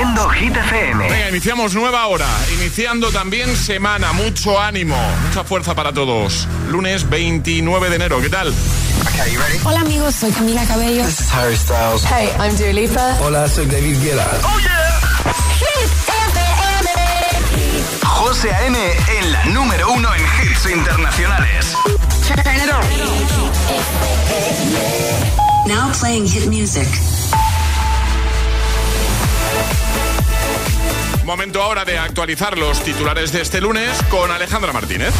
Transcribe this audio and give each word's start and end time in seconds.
Haciendo 0.00 0.30
Hit 0.30 0.56
FM. 0.56 1.10
Venga, 1.10 1.28
iniciamos 1.28 1.74
nueva 1.74 2.06
hora. 2.06 2.26
Iniciando 2.58 3.10
también 3.10 3.54
semana. 3.54 4.14
Mucho 4.14 4.58
ánimo, 4.58 4.96
mucha 5.26 5.44
fuerza 5.44 5.74
para 5.74 5.92
todos. 5.92 6.48
Lunes 6.70 7.06
29 7.10 7.90
de 7.90 7.96
enero. 7.96 8.18
¿Qué 8.22 8.30
tal? 8.30 8.50
Hola 9.62 9.80
amigos, 9.80 10.14
soy 10.14 10.30
Camila 10.30 10.64
Cabello. 10.64 11.04
This 11.04 11.20
is 11.20 11.30
Harry 11.34 11.54
Styles. 11.54 12.02
Hey, 12.04 12.30
I'm 12.38 12.56
Dua 12.56 12.72
Lipa. 12.72 13.18
Hola, 13.20 13.46
soy 13.46 13.66
David 13.66 14.02
Guetta. 14.02 14.26
¡Oh, 14.42 14.58
yeah! 14.60 15.34
Hit 15.58 15.90
FM. 16.08 16.88
José 18.06 18.54
A.M. 18.54 18.78
en 19.18 19.32
la 19.32 19.44
número 19.44 19.92
uno 19.92 20.08
en 20.14 20.22
hits 20.22 20.64
internacionales. 20.64 21.76
Now 25.66 25.92
playing 25.92 26.26
hit 26.26 26.46
music. 26.46 26.88
Momento 31.24 31.62
ahora 31.62 31.84
de 31.84 31.98
actualizar 31.98 32.56
los 32.56 32.82
titulares 32.82 33.30
de 33.32 33.42
este 33.42 33.60
lunes 33.60 33.90
con 34.10 34.30
Alejandra 34.30 34.72
Martínez. 34.72 35.12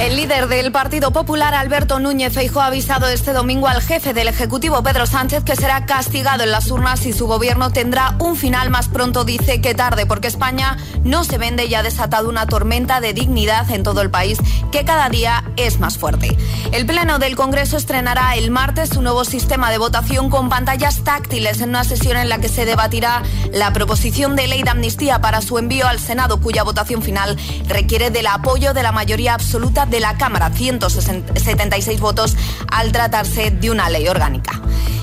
El 0.00 0.16
líder 0.16 0.48
del 0.48 0.72
Partido 0.72 1.10
Popular, 1.10 1.52
Alberto 1.52 2.00
Núñez 2.00 2.32
Feijóo, 2.32 2.62
ha 2.62 2.66
avisado 2.68 3.06
este 3.06 3.34
domingo 3.34 3.68
al 3.68 3.82
jefe 3.82 4.14
del 4.14 4.28
Ejecutivo, 4.28 4.82
Pedro 4.82 5.04
Sánchez, 5.04 5.44
que 5.44 5.56
será 5.56 5.84
castigado 5.84 6.42
en 6.42 6.52
las 6.52 6.70
urnas 6.70 7.04
y 7.04 7.12
su 7.12 7.26
gobierno 7.26 7.70
tendrá 7.70 8.16
un 8.18 8.34
final 8.34 8.70
más 8.70 8.88
pronto, 8.88 9.26
dice 9.26 9.60
que 9.60 9.74
tarde, 9.74 10.06
porque 10.06 10.28
España 10.28 10.78
no 11.04 11.22
se 11.22 11.36
vende 11.36 11.66
y 11.66 11.74
ha 11.74 11.82
desatado 11.82 12.30
una 12.30 12.46
tormenta 12.46 13.02
de 13.02 13.12
dignidad 13.12 13.70
en 13.70 13.82
todo 13.82 14.00
el 14.00 14.10
país 14.10 14.38
que 14.72 14.86
cada 14.86 15.10
día 15.10 15.44
es 15.56 15.80
más 15.80 15.98
fuerte. 15.98 16.34
El 16.72 16.86
Pleno 16.86 17.18
del 17.18 17.36
Congreso 17.36 17.76
estrenará 17.76 18.36
el 18.36 18.50
martes 18.50 18.96
un 18.96 19.04
nuevo 19.04 19.26
sistema 19.26 19.70
de 19.70 19.76
votación 19.76 20.30
con 20.30 20.48
pantallas 20.48 21.04
táctiles 21.04 21.60
en 21.60 21.68
una 21.68 21.84
sesión 21.84 22.16
en 22.16 22.30
la 22.30 22.38
que 22.38 22.48
se 22.48 22.64
debatirá 22.64 23.22
la 23.52 23.70
proposición 23.74 24.34
de 24.34 24.46
ley 24.46 24.62
de 24.62 24.70
amnistía 24.70 25.20
para 25.20 25.42
su 25.42 25.58
envío 25.58 25.86
al 25.86 26.00
Senado, 26.00 26.40
cuya 26.40 26.62
votación 26.62 27.02
final 27.02 27.36
requiere 27.68 28.08
del 28.08 28.28
apoyo 28.28 28.72
de 28.72 28.82
la 28.82 28.92
mayoría 28.92 29.34
absoluta 29.34 29.89
de 29.90 30.00
la 30.00 30.16
Cámara, 30.16 30.50
176 30.50 32.00
votos 32.00 32.36
al 32.68 32.92
tratarse 32.92 33.50
de 33.50 33.70
una 33.70 33.90
ley 33.90 34.08
orgánica. 34.08 34.60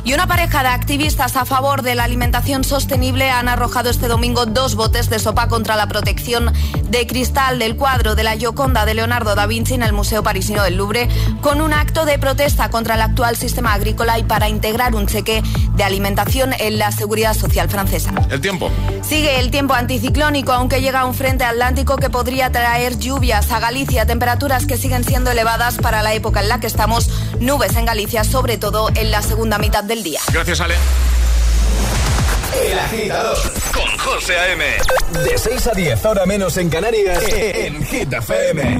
Y 0.07 0.13
una 0.13 0.25
pareja 0.25 0.63
de 0.63 0.69
activistas 0.69 1.35
a 1.35 1.43
favor 1.43 1.81
de 1.81 1.93
la 1.93 2.05
alimentación 2.05 2.63
sostenible 2.63 3.29
han 3.29 3.49
arrojado 3.49 3.89
este 3.89 4.07
domingo 4.07 4.45
dos 4.45 4.75
botes 4.75 5.09
de 5.09 5.19
sopa 5.19 5.49
contra 5.49 5.75
la 5.75 5.87
protección 5.87 6.53
de 6.89 7.05
cristal 7.05 7.59
del 7.59 7.75
cuadro 7.75 8.15
de 8.15 8.23
la 8.23 8.37
Gioconda 8.37 8.85
de 8.85 8.93
Leonardo 8.93 9.35
da 9.35 9.45
Vinci 9.47 9.73
en 9.73 9.83
el 9.83 9.91
Museo 9.91 10.23
Parisino 10.23 10.63
del 10.63 10.77
Louvre, 10.77 11.09
con 11.41 11.59
un 11.59 11.73
acto 11.73 12.05
de 12.05 12.17
protesta 12.19 12.69
contra 12.69 12.95
el 12.95 13.01
actual 13.01 13.35
sistema 13.35 13.73
agrícola 13.73 14.17
y 14.17 14.23
para 14.23 14.47
integrar 14.47 14.95
un 14.95 15.07
cheque 15.07 15.43
de 15.75 15.83
alimentación 15.83 16.53
en 16.57 16.77
la 16.77 16.93
seguridad 16.93 17.33
social 17.33 17.69
francesa. 17.69 18.13
El 18.29 18.39
tiempo. 18.39 18.71
Sigue 19.01 19.41
el 19.41 19.51
tiempo 19.51 19.73
anticiclónico, 19.73 20.53
aunque 20.53 20.79
llega 20.79 21.03
un 21.03 21.15
frente 21.15 21.43
atlántico 21.43 21.97
que 21.97 22.09
podría 22.09 22.49
traer 22.49 22.97
lluvias 22.97 23.51
a 23.51 23.59
Galicia, 23.59 24.05
temperaturas 24.05 24.65
que 24.65 24.76
siguen 24.77 25.03
siendo 25.03 25.31
elevadas 25.31 25.77
para 25.77 26.01
la 26.03 26.13
época 26.13 26.41
en 26.41 26.49
la 26.49 26.59
que 26.59 26.67
estamos, 26.67 27.09
nubes 27.39 27.75
en 27.75 27.85
Galicia, 27.85 28.23
sobre 28.23 28.57
todo 28.57 28.89
en 28.95 29.11
la 29.11 29.21
segunda 29.21 29.57
mitad 29.57 29.83
del 29.83 30.03
día. 30.03 30.19
Gracias, 30.31 30.61
Ale. 30.61 30.75
El 32.65 32.79
agitador 32.79 33.37
con 33.73 33.97
José 33.97 34.37
A.M. 34.37 34.65
De 35.23 35.37
6 35.37 35.67
a 35.67 35.71
10, 35.73 36.05
ahora 36.05 36.25
menos 36.25 36.57
en 36.57 36.69
Canarias, 36.69 37.23
en 37.31 37.85
Hit 37.85 38.11
FM. 38.13 38.79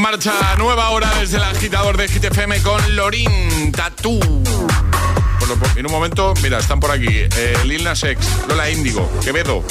En 0.00 0.02
marcha 0.02 0.32
nueva 0.56 0.90
hora 0.90 1.12
desde 1.20 1.36
el 1.36 1.42
agitador 1.42 1.98
de 1.98 2.06
GTFM 2.06 2.62
con 2.62 2.96
Lorin 2.96 3.70
Tatú. 3.70 4.18
En 5.76 5.86
un 5.86 5.92
momento, 5.92 6.32
mira, 6.42 6.58
están 6.58 6.80
por 6.80 6.90
aquí. 6.90 7.06
Eh, 7.08 7.58
Lil 7.64 7.84
Nas 7.84 8.02
X, 8.02 8.26
Lola 8.48 8.70
Índigo, 8.70 9.10
Quevedo, 9.22 9.62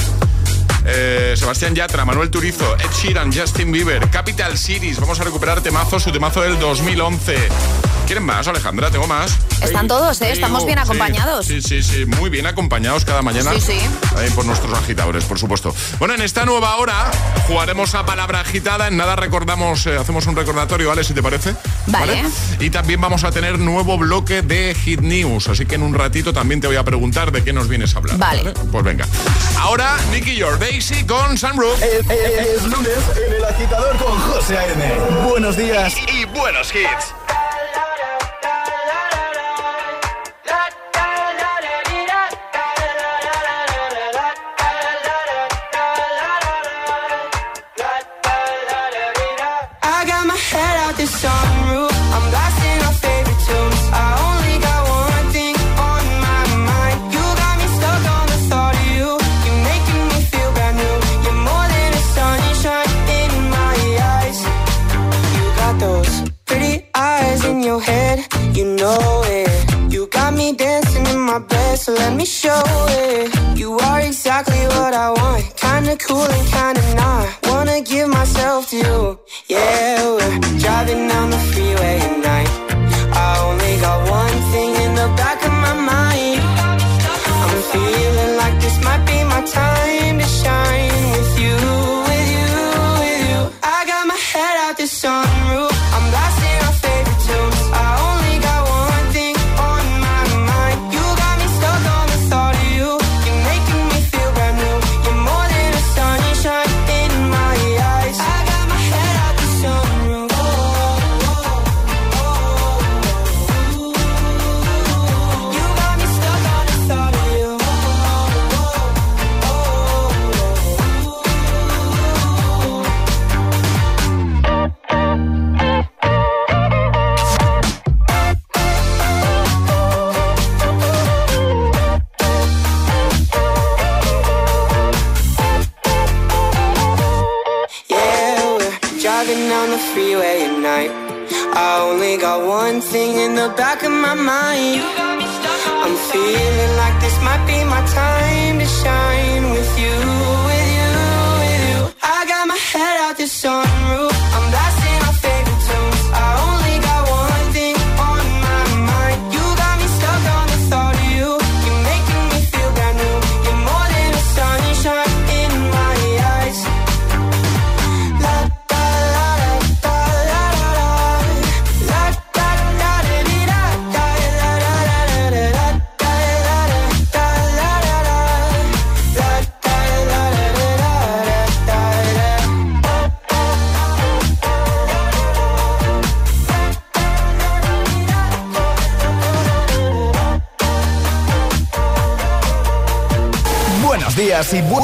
eh, 0.85 1.33
Sebastián 1.35 1.73
Yatra, 1.73 2.05
Manuel 2.05 2.29
Turizo, 2.29 2.75
Ed 2.77 2.91
Sheeran, 3.01 3.33
Justin 3.33 3.71
Bieber, 3.71 4.07
Capital 4.11 4.55
Cities. 4.57 4.99
Vamos 4.99 5.19
a 5.19 5.23
recuperar 5.23 5.61
temazo, 5.61 5.99
su 5.99 6.11
temazo 6.11 6.41
del 6.41 6.59
2011. 6.59 7.78
¿Quieren 8.09 8.25
más, 8.25 8.47
Alejandra? 8.47 8.89
¿Tengo 8.89 9.05
más? 9.05 9.37
Están 9.61 9.87
todos, 9.87 10.19
¿eh? 10.23 10.31
Estamos 10.31 10.65
bien 10.65 10.79
acompañados. 10.79 11.45
Sí, 11.45 11.61
sí, 11.61 11.83
sí, 11.83 12.07
muy 12.07 12.31
bien 12.31 12.47
acompañados 12.47 13.05
cada 13.05 13.21
mañana. 13.21 13.51
Sí, 13.53 13.61
sí. 13.61 13.79
También 14.09 14.33
por 14.33 14.45
nuestros 14.45 14.75
agitadores, 14.75 15.25
por 15.25 15.37
supuesto. 15.37 15.75
Bueno, 15.99 16.15
en 16.15 16.23
esta 16.23 16.43
nueva 16.43 16.75
hora 16.77 17.11
jugaremos 17.45 17.93
a 17.93 18.07
palabra 18.07 18.39
agitada. 18.39 18.87
En 18.87 18.97
nada 18.97 19.15
recordamos, 19.15 19.85
eh, 19.85 19.95
hacemos 19.95 20.25
un 20.25 20.35
recordatorio, 20.35 20.89
¿vale? 20.89 21.03
Si 21.03 21.13
te 21.13 21.21
parece. 21.21 21.53
Vale. 21.85 22.23
Y 22.59 22.71
también 22.71 22.99
vamos 22.99 23.23
a 23.25 23.29
tener 23.29 23.59
nuevo 23.59 23.95
bloque 23.99 24.41
de 24.41 24.73
Hit 24.73 25.01
News. 25.01 25.47
Así 25.47 25.67
que 25.67 25.75
en 25.75 25.83
un 25.83 25.93
ratito 25.93 26.33
también 26.33 26.61
te 26.61 26.65
voy 26.65 26.77
a 26.77 26.83
preguntar 26.83 27.31
de 27.31 27.43
qué 27.43 27.53
nos 27.53 27.67
vienes 27.67 27.93
a 27.93 27.99
hablar. 27.99 28.17
Vale. 28.17 28.55
Pues 28.71 28.83
venga. 28.83 29.05
Ahora, 29.59 29.97
Nicky 30.11 30.35
Your 30.35 30.57
Daisy 30.57 31.03
con 31.03 31.37
Sunroof. 31.37 31.79
Es, 31.83 32.09
es 32.09 32.63
lunes 32.63 32.89
en 33.27 33.33
el 33.35 33.45
agitador 33.45 33.95
con 33.97 34.19
José 34.19 34.57
A.M. 34.57 34.95
Buenos 35.29 35.55
días. 35.55 35.93
Y, 36.11 36.21
y 36.21 36.25
buenos 36.25 36.73
hits. 36.73 37.13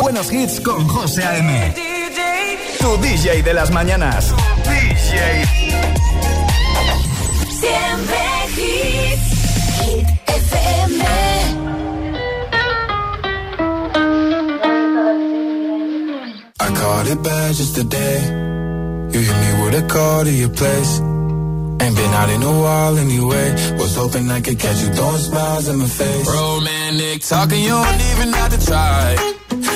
Buenos 0.05 0.31
hits 0.31 0.61
con 0.61 0.87
José 0.87 1.23
A.M. 1.23 1.73
Tu 2.79 2.97
DJ 2.97 3.41
de 3.41 3.53
las 3.55 3.71
mañanas. 3.71 4.35
DJ. 4.63 5.43
Siempre 7.49 8.21
hits. 8.55 9.27
Hit 9.81 10.07
FM. 10.27 11.03
I 16.59 16.67
caught 16.79 17.07
it 17.07 17.23
bad 17.23 17.55
just 17.55 17.73
today. 17.75 18.19
You 19.11 19.19
hit 19.21 19.37
me 19.43 19.63
with 19.63 19.83
a 19.83 19.87
call 19.87 20.23
to 20.23 20.31
your 20.31 20.49
place. 20.49 20.99
Ain't 21.81 21.95
been 21.95 22.13
out 22.13 22.29
in 22.29 22.43
a 22.43 22.53
while 22.61 22.95
anyway. 22.99 23.55
Was 23.79 23.95
hoping 23.95 24.29
I 24.29 24.39
could 24.41 24.59
catch 24.59 24.79
you 24.83 24.89
throwing 24.93 25.23
smiles 25.29 25.67
in 25.67 25.77
my 25.79 25.87
face. 25.87 26.27
Romantic 26.29 27.23
talking, 27.23 27.63
you 27.63 27.69
don't 27.69 28.01
even 28.11 28.33
have 28.33 28.51
to 28.51 28.65
try. 28.67 29.34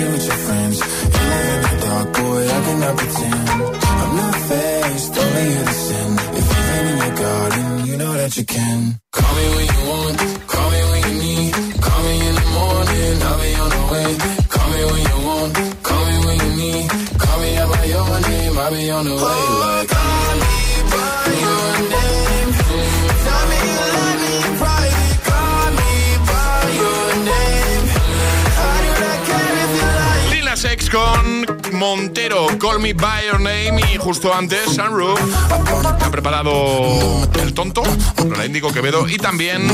Cocaine 0.00 0.12
with 0.12 0.26
your 0.26 0.36
friends. 0.46 0.78
You 0.78 1.24
live 1.30 1.54
in 1.54 1.62
the 1.62 1.86
dark, 1.86 2.12
boy, 2.14 2.42
I 2.48 2.60
cannot 2.64 2.96
pretend. 2.96 3.48
I'm 4.02 4.16
not 4.16 4.34
faced, 4.48 5.18
only 5.18 5.44
here 5.52 5.64
to 5.64 5.74
sin. 5.86 6.10
If 6.38 6.46
you've 6.50 6.68
been 6.70 6.86
in 6.90 6.98
your 7.04 7.16
garden, 7.16 7.86
you 7.86 7.96
know 7.98 8.12
that 8.14 8.36
you 8.36 8.44
can. 8.44 9.00
Call 9.12 9.34
me 9.36 9.46
when 9.56 9.66
you 9.74 9.80
want, 9.90 10.18
call 10.52 10.70
me 10.70 10.80
when 10.90 11.02
you 11.08 11.14
need. 11.24 11.52
Call 11.84 12.00
me 12.06 12.14
in 12.28 12.34
the 12.40 12.46
morning, 12.58 13.14
I'll 13.28 13.40
be 13.44 13.50
on 13.64 13.70
the 13.76 13.82
way. 13.92 14.10
Call 14.54 14.68
me 14.72 14.80
when 14.90 15.02
you 15.10 15.18
want, 15.28 15.52
call 15.88 16.04
me 16.08 16.16
when 16.26 16.36
you 16.44 16.52
need. 16.62 16.86
Call 17.20 17.38
me 17.40 17.50
out 17.60 17.68
by 17.72 17.84
your 17.84 18.20
name, 18.20 18.58
I'll 18.58 18.70
be 18.70 18.90
on 18.90 19.04
the 19.04 19.14
way. 19.14 19.38
Oh, 19.42 19.76
like, 19.80 19.99
con 30.90 31.49
Montero, 31.80 32.46
Call 32.58 32.78
Me 32.78 32.92
By 32.92 33.24
Your 33.24 33.40
Name 33.40 33.80
y 33.90 33.96
justo 33.96 34.34
antes 34.34 34.66
Sunroof 34.74 35.18
ha 36.02 36.10
preparado 36.10 37.26
el 37.40 37.54
tonto, 37.54 37.82
la 38.36 38.44
Índigo 38.44 38.70
Quevedo 38.70 39.08
y 39.08 39.16
también 39.16 39.66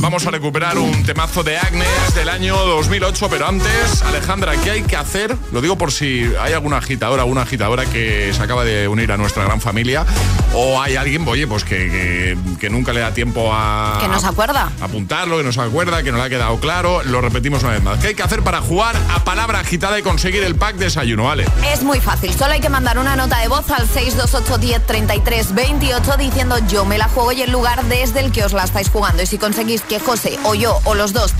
vamos 0.00 0.26
a 0.26 0.30
recuperar 0.30 0.76
un 0.76 1.04
temazo 1.04 1.42
de 1.42 1.56
Agnes 1.56 2.14
del 2.14 2.28
año 2.28 2.54
2008, 2.54 3.28
pero 3.30 3.48
antes, 3.48 4.02
Alejandra, 4.02 4.56
¿qué 4.62 4.72
hay 4.72 4.82
que 4.82 4.96
hacer? 4.96 5.34
Lo 5.50 5.62
digo 5.62 5.78
por 5.78 5.90
si 5.90 6.30
hay 6.38 6.52
alguna 6.52 6.76
agitadora, 6.76 7.22
alguna 7.22 7.42
agitadora 7.42 7.86
que 7.86 8.30
se 8.34 8.42
acaba 8.42 8.62
de 8.66 8.86
unir 8.86 9.10
a 9.10 9.16
nuestra 9.16 9.42
gran 9.44 9.62
familia 9.62 10.04
o 10.52 10.82
hay 10.82 10.96
alguien, 10.96 11.26
oye, 11.26 11.46
pues 11.46 11.64
que, 11.64 11.76
que- 11.76 12.58
que 12.58 12.68
nunca 12.70 12.92
le 12.92 13.00
da 13.00 13.14
tiempo 13.14 13.50
a... 13.54 13.98
Que 14.00 14.08
no 14.08 14.18
se 14.20 14.26
acuerda. 14.26 14.70
apuntarlo, 14.80 15.38
que 15.38 15.44
no 15.44 15.52
se 15.52 15.60
acuerda, 15.62 16.02
que 16.02 16.10
no 16.10 16.18
le 16.18 16.24
ha 16.24 16.28
quedado 16.28 16.58
claro. 16.58 17.02
Lo 17.04 17.20
repetimos 17.20 17.62
una 17.62 17.72
vez 17.72 17.82
más. 17.82 18.00
¿Qué 18.00 18.08
hay 18.08 18.14
que 18.14 18.22
hacer 18.24 18.42
para 18.42 18.60
jugar 18.60 18.96
a 19.14 19.22
palabra 19.24 19.60
agitada 19.60 19.96
y 19.98 20.02
conseguir 20.02 20.42
el 20.42 20.56
pack 20.56 20.74
desayuno? 20.76 21.24
Vale. 21.24 21.37
Es 21.72 21.82
muy 21.82 22.00
fácil, 22.00 22.32
solo 22.34 22.52
hay 22.52 22.60
que 22.60 22.68
mandar 22.68 22.98
una 22.98 23.16
nota 23.16 23.38
de 23.38 23.48
voz 23.48 23.70
al 23.70 23.88
628 23.88 24.58
10 24.58 24.86
33 24.86 25.54
28 25.54 26.16
diciendo 26.18 26.56
yo 26.68 26.84
me 26.84 26.98
la 26.98 27.08
juego 27.08 27.32
y 27.32 27.42
el 27.42 27.50
lugar 27.50 27.84
desde 27.84 28.20
el 28.20 28.32
que 28.32 28.44
os 28.44 28.52
la 28.52 28.64
estáis 28.64 28.88
jugando. 28.90 29.22
Y 29.22 29.26
si 29.26 29.38
conseguís 29.38 29.82
que 29.82 30.00
José 30.00 30.38
o 30.44 30.54
yo 30.54 30.80
o 30.84 30.94
los 30.94 31.12
dos 31.12 31.34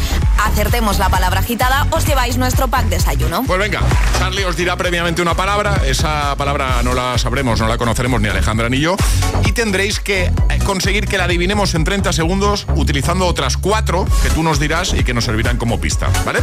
acertemos 0.45 0.99
la 0.99 1.09
palabra 1.09 1.41
agitada, 1.41 1.87
os 1.91 2.07
lleváis 2.07 2.37
nuestro 2.37 2.69
pack 2.69 2.87
desayuno. 2.87 3.45
Pues 3.47 3.59
venga, 3.59 3.81
Charlie 4.19 4.45
os 4.45 4.57
dirá 4.57 4.77
previamente 4.77 5.23
una 5.23 5.35
palabra. 5.35 5.83
Esa 5.85 6.37
palabra 6.37 6.83
no 6.83 6.95
la 6.95 7.19
sabremos, 7.19 7.61
no 7.61 7.69
la 7.69 7.79
conoceremos 7.79 8.21
ni 8.21 8.29
Alejandra 8.29 8.69
ni 8.69 8.81
yo. 8.81 8.97
Y 9.45 9.53
tendréis 9.53 10.01
que 10.01 10.25
eh, 10.25 10.59
conseguir 10.65 11.07
que 11.07 11.19
la 11.19 11.25
adivinemos 11.25 11.75
en 11.75 11.85
30 11.85 12.13
segundos 12.13 12.67
utilizando 12.75 13.27
otras 13.27 13.57
cuatro 13.57 14.07
que 14.23 14.31
tú 14.31 14.43
nos 14.43 14.59
dirás 14.59 14.93
y 14.95 15.05
que 15.05 15.15
nos 15.15 15.25
servirán 15.25 15.57
como 15.57 15.81
pista. 15.81 16.09
¿Vale? 16.25 16.41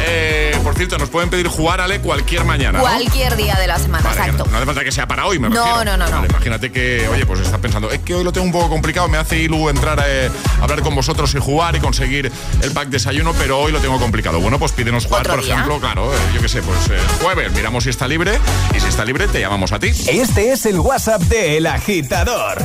Eh, 0.00 0.56
por 0.62 0.74
cierto, 0.74 0.98
nos 0.98 1.08
pueden 1.08 1.30
pedir 1.30 1.48
jugar, 1.48 1.80
Ale, 1.80 2.00
cualquier 2.00 2.44
mañana. 2.44 2.80
Cualquier 2.96 3.36
día 3.36 3.54
de 3.56 3.66
la 3.66 3.78
semana, 3.78 4.02
Vale, 4.04 4.20
exacto. 4.20 4.44
no, 4.44 4.50
no 4.50 4.56
hace 4.56 4.66
falta 4.66 4.84
que 4.84 4.92
sea 4.92 5.06
para 5.06 5.26
hoy, 5.26 5.38
me 5.38 5.48
No, 5.48 5.56
refiero. 5.64 5.84
no, 5.84 5.96
no, 5.96 6.06
no. 6.10 6.16
Vale, 6.16 6.28
imagínate 6.28 6.72
que, 6.72 7.06
oye, 7.08 7.26
pues 7.26 7.40
estás 7.40 7.60
pensando, 7.60 7.90
es 7.90 8.00
que 8.00 8.14
hoy 8.14 8.24
lo 8.24 8.32
tengo 8.32 8.46
un 8.46 8.52
poco 8.52 8.68
complicado, 8.68 9.08
me 9.08 9.18
hace 9.18 9.38
Ilu 9.38 9.68
entrar 9.68 10.02
eh, 10.06 10.30
a 10.60 10.62
hablar 10.64 10.82
con 10.82 10.94
vosotros 10.94 11.34
y 11.34 11.38
jugar 11.38 11.76
y 11.76 11.80
conseguir 11.80 12.30
el 12.62 12.70
pack 12.72 12.88
desayuno, 12.88 13.32
pero 13.34 13.58
hoy 13.60 13.72
lo 13.72 13.80
tengo 13.80 13.98
complicado. 13.98 14.40
Bueno, 14.40 14.58
pues 14.58 14.72
pídenos 14.72 15.06
jugar, 15.06 15.26
por 15.28 15.42
día. 15.44 15.54
ejemplo, 15.54 15.78
claro, 15.80 16.12
eh, 16.12 16.16
yo 16.34 16.40
qué 16.40 16.48
sé, 16.48 16.62
pues 16.62 16.78
eh, 16.90 17.00
jueves, 17.22 17.52
miramos 17.52 17.84
si 17.84 17.90
está 17.90 18.08
libre 18.08 18.38
y 18.76 18.80
si 18.80 18.86
está 18.88 19.04
libre 19.04 19.28
te 19.28 19.40
llamamos 19.40 19.72
a 19.72 19.78
ti. 19.78 19.88
Este 20.08 20.52
es 20.52 20.66
el 20.66 20.78
WhatsApp 20.80 21.22
de 21.22 21.58
El 21.58 21.66
Agitador. 21.66 22.58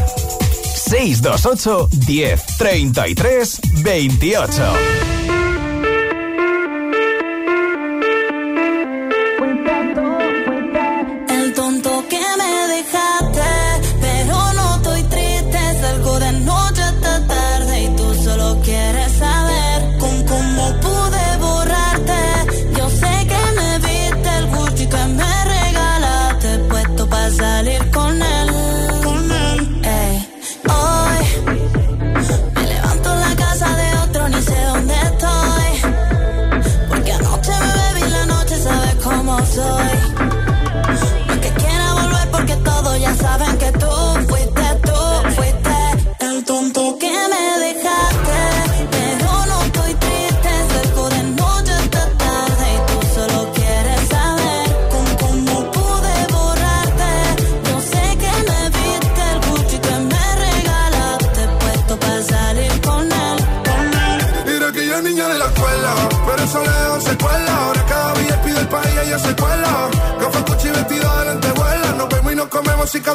628 0.75 1.87
10 1.91 2.45
33 2.57 3.59
28. 3.83 4.73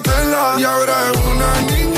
Y 0.00 0.64
ahora 0.64 0.94
es 1.12 1.18
una 1.18 1.60
niña 1.62 1.97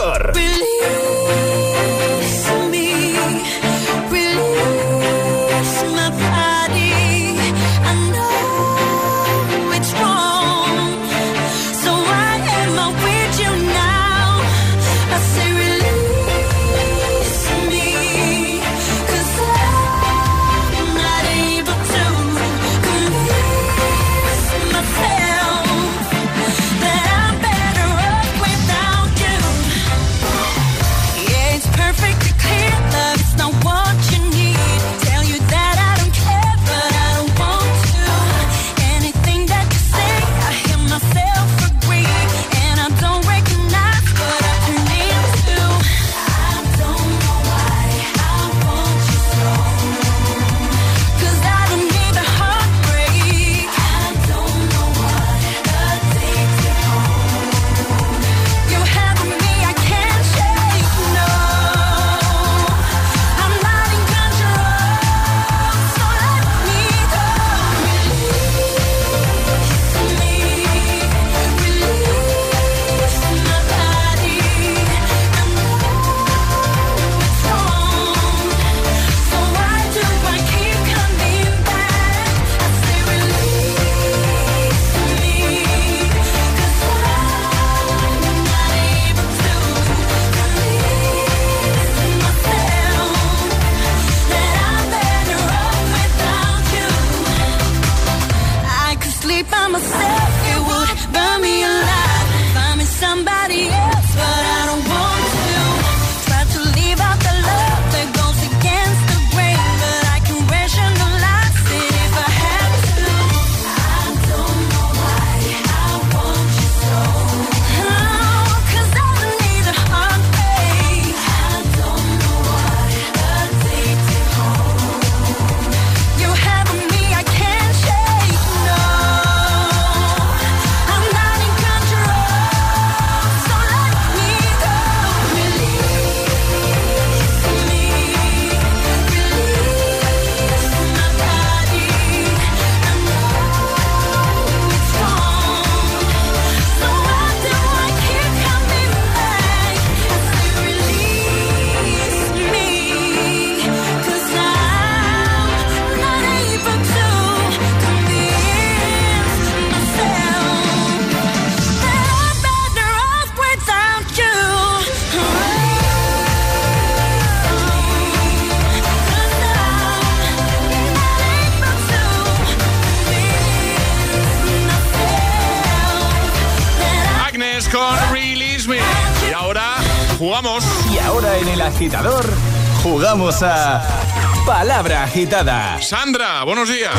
Agitada. 185.11 185.77
Sandra, 185.81 186.41
buenos 186.45 186.69
días. 186.69 186.93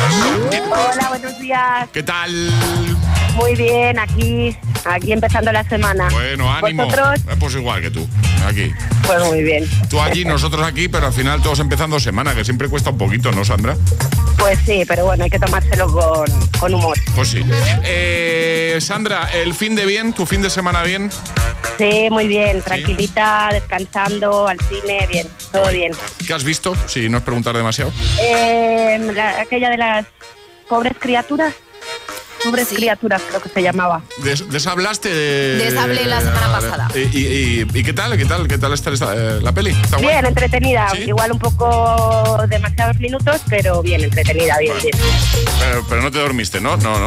Hola, 0.71 1.09
buenos 1.09 1.39
días. 1.39 1.89
¿Qué 1.95 2.03
tal? 2.03 2.31
Muy 3.37 3.57
bien, 3.57 3.99
aquí, 3.99 4.55
aquí 4.85 5.15
empezando 5.15 5.51
la 5.51 5.65
semana. 5.65 6.09
Bueno, 6.11 6.53
ánimo. 6.53 6.85
¿Vosotros? 6.85 7.21
Eh, 7.21 7.37
Pues 7.41 7.55
igual 7.55 7.81
que 7.81 7.91
tú, 7.91 8.07
aquí. 8.47 8.71
Pues 9.07 9.25
muy 9.25 9.43
bien. 9.43 9.67
Tú 9.89 9.99
allí, 9.99 10.27
nosotros 10.27 10.63
aquí, 10.63 10.89
pero 10.89 11.07
al 11.07 11.15
final 11.15 11.41
todos 11.41 11.61
empezando 11.61 11.99
semana, 12.01 12.35
que 12.35 12.45
siempre 12.45 12.69
cuesta 12.69 12.91
un 12.91 12.99
poquito, 12.99 13.33
¿no, 13.33 13.47
Sandra? 13.47 13.79
Pues 14.37 14.59
sí, 14.67 14.85
pero 14.87 15.07
bueno, 15.07 15.25
hay 15.25 15.31
que 15.31 15.39
tomárselo 15.39 15.91
con, 15.91 16.27
con 16.61 16.75
humor. 16.75 16.99
Pues 17.15 17.31
sí. 17.31 17.43
Eh, 17.83 18.77
Sandra, 18.83 19.31
¿el 19.33 19.55
fin 19.55 19.75
de 19.75 19.87
bien? 19.87 20.13
¿Tu 20.13 20.27
fin 20.27 20.43
de 20.43 20.51
semana 20.51 20.83
bien? 20.83 21.11
Sí, 21.79 22.09
muy 22.11 22.29
bien, 22.29 22.61
tranquilita, 22.63 23.49
descansando, 23.53 24.47
al 24.49 24.59
cine, 24.61 25.07
bien, 25.11 25.29
todo 25.51 25.69
bien. 25.71 25.93
¿Qué 26.27 26.33
has 26.35 26.45
visto? 26.45 26.75
Si 26.87 27.09
no 27.09 27.19
es 27.19 27.25
preguntar 27.25 27.57
demasiado. 27.57 27.93
Eh, 28.21 28.99
la- 29.15 29.41
aquella 29.41 29.71
de 29.71 29.77
las 29.79 30.07
pobres 30.69 30.93
criaturas, 30.99 31.55
pobres 32.45 32.69
Sí. 32.69 32.77
criaturas 32.77 33.23
creo 33.29 33.41
que 33.41 33.49
se 33.49 33.63
llamaba. 33.63 34.03
Des- 34.23 34.49
deshablaste 34.51 35.09
de... 35.09 35.57
Deshablé 35.65 36.05
la 36.07 36.21
semana 36.21 36.53
pasada. 36.53 36.89
¿Y, 36.95 36.99
y, 37.19 37.27
y- 37.75 37.79
y 37.79 37.83
qué 37.83 37.93
tal? 37.93 38.17
¿Qué 38.17 38.25
tal? 38.25 38.49
¿Qué 38.49 38.59
tal 38.59 38.73
está 38.73 38.91
esta- 38.91 39.15
eh, 39.15 39.41
la 39.43 39.53
peli? 39.53 39.71
¿Está 39.71 39.97
guay? 39.99 40.09
Bien, 40.09 40.27
entretenida, 40.27 40.89
¿Sí? 40.93 41.03
igual 41.09 41.33
un 41.33 41.39
poco 41.39 42.39
demasiados 42.49 42.97
minutos, 42.99 43.41
pero 43.49 43.83
bien, 43.83 44.03
entretenida, 44.05 44.57
bien, 44.59 44.75
bien. 44.83 44.95
Pero, 45.61 45.85
pero 45.89 46.03
no 46.03 46.11
te 46.11 46.19
dormiste, 46.19 46.61
¿no? 46.61 46.77
No, 46.79 46.99
no. 46.99 47.07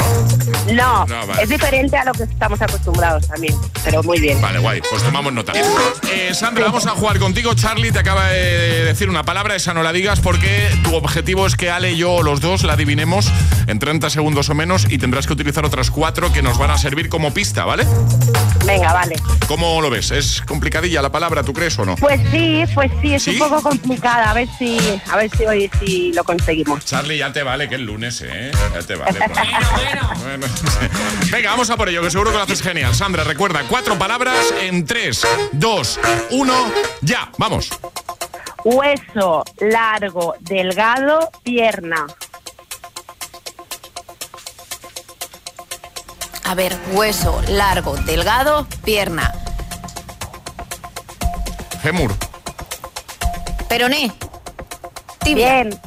No, 0.73 1.05
No, 1.05 1.27
vale. 1.27 1.43
es 1.43 1.49
diferente 1.49 1.95
a 1.97 2.05
lo 2.05 2.11
que 2.13 2.23
estamos 2.23 2.61
acostumbrados 2.61 3.27
también, 3.27 3.55
pero 3.83 4.01
muy 4.03 4.19
bien. 4.19 4.41
Vale, 4.41 4.59
guay, 4.59 4.81
pues 4.89 5.03
tomamos 5.03 5.31
nota. 5.33 5.53
Eh, 6.11 6.33
Sandra, 6.33 6.65
vamos 6.65 6.85
a 6.87 6.91
jugar 6.91 7.19
contigo. 7.19 7.53
Charlie 7.53 7.91
te 7.91 7.99
acaba 7.99 8.27
de 8.29 8.85
decir 8.85 9.09
una 9.09 9.23
palabra, 9.23 9.55
esa 9.55 9.73
no 9.73 9.83
la 9.83 9.91
digas 9.93 10.19
porque 10.19 10.69
tu 10.83 10.95
objetivo 10.95 11.45
es 11.47 11.55
que 11.55 11.69
Ale 11.69 11.91
y 11.91 11.97
yo, 11.97 12.21
los 12.23 12.41
dos, 12.41 12.63
la 12.63 12.73
adivinemos 12.73 13.27
en 13.67 13.79
30 13.79 14.09
segundos 14.09 14.49
o 14.49 14.55
menos 14.55 14.85
y 14.89 14.97
tendrás 14.97 15.24
que 15.25 15.33
utilizar 15.33 15.65
otras 15.65 15.91
cuatro 15.91 16.31
que 16.31 16.41
nos 16.41 16.57
van 16.57 16.71
a 16.71 16.77
servir 16.77 17.09
como 17.09 17.33
pista, 17.33 17.65
¿vale? 17.65 17.85
Venga, 18.65 18.93
vale. 18.93 19.15
¿Cómo 19.47 19.79
lo 19.81 19.89
ves? 19.89 20.11
¿Es 20.11 20.41
complicadilla 20.41 21.01
la 21.01 21.11
palabra, 21.11 21.43
tú 21.43 21.53
crees 21.53 21.77
o 21.77 21.85
no? 21.85 21.95
Pues 21.95 22.19
sí, 22.31 22.63
pues 22.73 22.91
sí, 23.01 23.13
es 23.13 23.23
¿Sí? 23.23 23.31
un 23.31 23.39
poco 23.39 23.61
complicada. 23.61 24.31
A 24.31 24.33
ver 24.33 24.47
si, 24.57 24.79
a 25.11 25.17
ver 25.17 25.29
si 25.35 25.45
hoy 25.45 25.69
sí 25.79 26.11
lo 26.13 26.23
conseguimos. 26.23 26.83
Charlie, 26.85 27.17
ya 27.19 27.31
te 27.31 27.43
vale 27.43 27.69
que 27.69 27.75
es 27.75 27.81
lunes, 27.81 28.21
¿eh? 28.25 28.51
Ya 28.73 28.81
te 28.81 28.95
vale. 28.95 29.19
Bueno, 29.75 30.09
bueno. 30.23 30.47
Venga, 31.31 31.51
vamos 31.51 31.69
a 31.69 31.77
por 31.77 31.89
ello, 31.89 32.01
que 32.01 32.09
seguro 32.09 32.31
que 32.31 32.37
lo 32.37 32.43
haces 32.43 32.61
genial. 32.61 32.93
Sandra, 32.95 33.23
recuerda, 33.23 33.63
cuatro 33.69 33.97
palabras 33.97 34.53
en 34.61 34.85
3, 34.85 35.27
2, 35.53 35.99
1, 36.31 36.53
ya, 37.01 37.29
vamos. 37.37 37.69
Hueso 38.63 39.43
largo, 39.59 40.35
delgado, 40.39 41.29
pierna. 41.43 42.07
A 46.47 46.53
ver, 46.53 46.77
hueso, 46.91 47.41
largo, 47.49 47.95
delgado, 47.97 48.67
pierna. 48.83 49.33
Femur. 51.81 52.13
Peroné. 53.67 54.11
Tibia. 55.23 55.63
Bien, 55.63 55.81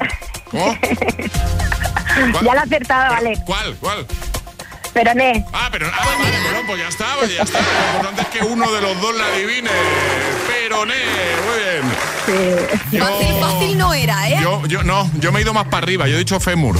¿Oh? 0.52 0.74
Ya 2.42 2.54
lo 2.54 2.60
he 2.60 2.64
acertado, 2.64 3.14
vale. 3.14 3.40
¿Cuál? 3.46 3.76
¿Cuál? 3.76 4.06
Peroné. 5.02 5.44
Ah, 5.52 5.68
pero 5.70 5.86
ah, 5.86 6.04
vale, 6.04 6.38
bueno, 6.42 6.66
pues 6.66 6.80
ya 6.80 6.88
está, 6.88 7.06
pues 7.20 7.32
ya 7.32 7.42
está. 7.44 7.60
Lo 7.60 7.96
importante 7.98 8.22
es 8.22 8.28
que 8.28 8.44
uno 8.44 8.72
de 8.72 8.80
los 8.80 9.00
dos 9.00 9.14
la 9.16 9.26
adivine. 9.26 9.70
Peroné, 10.48 10.94
muy 11.46 11.58
bien. 11.62 12.68
Sí. 12.90 12.96
Yo- 12.96 13.04
Fácil, 13.06 13.34
fácil 13.40 13.78
no 13.78 13.94
era, 13.94 14.28
¿eh? 14.28 14.38
Yo, 14.42 14.66
yo, 14.66 14.82
no, 14.82 15.08
yo 15.20 15.30
me 15.30 15.38
he 15.38 15.42
ido 15.42 15.54
más 15.54 15.66
para 15.66 15.78
arriba, 15.84 16.08
yo 16.08 16.16
he 16.16 16.18
dicho 16.18 16.40
fémur. 16.40 16.76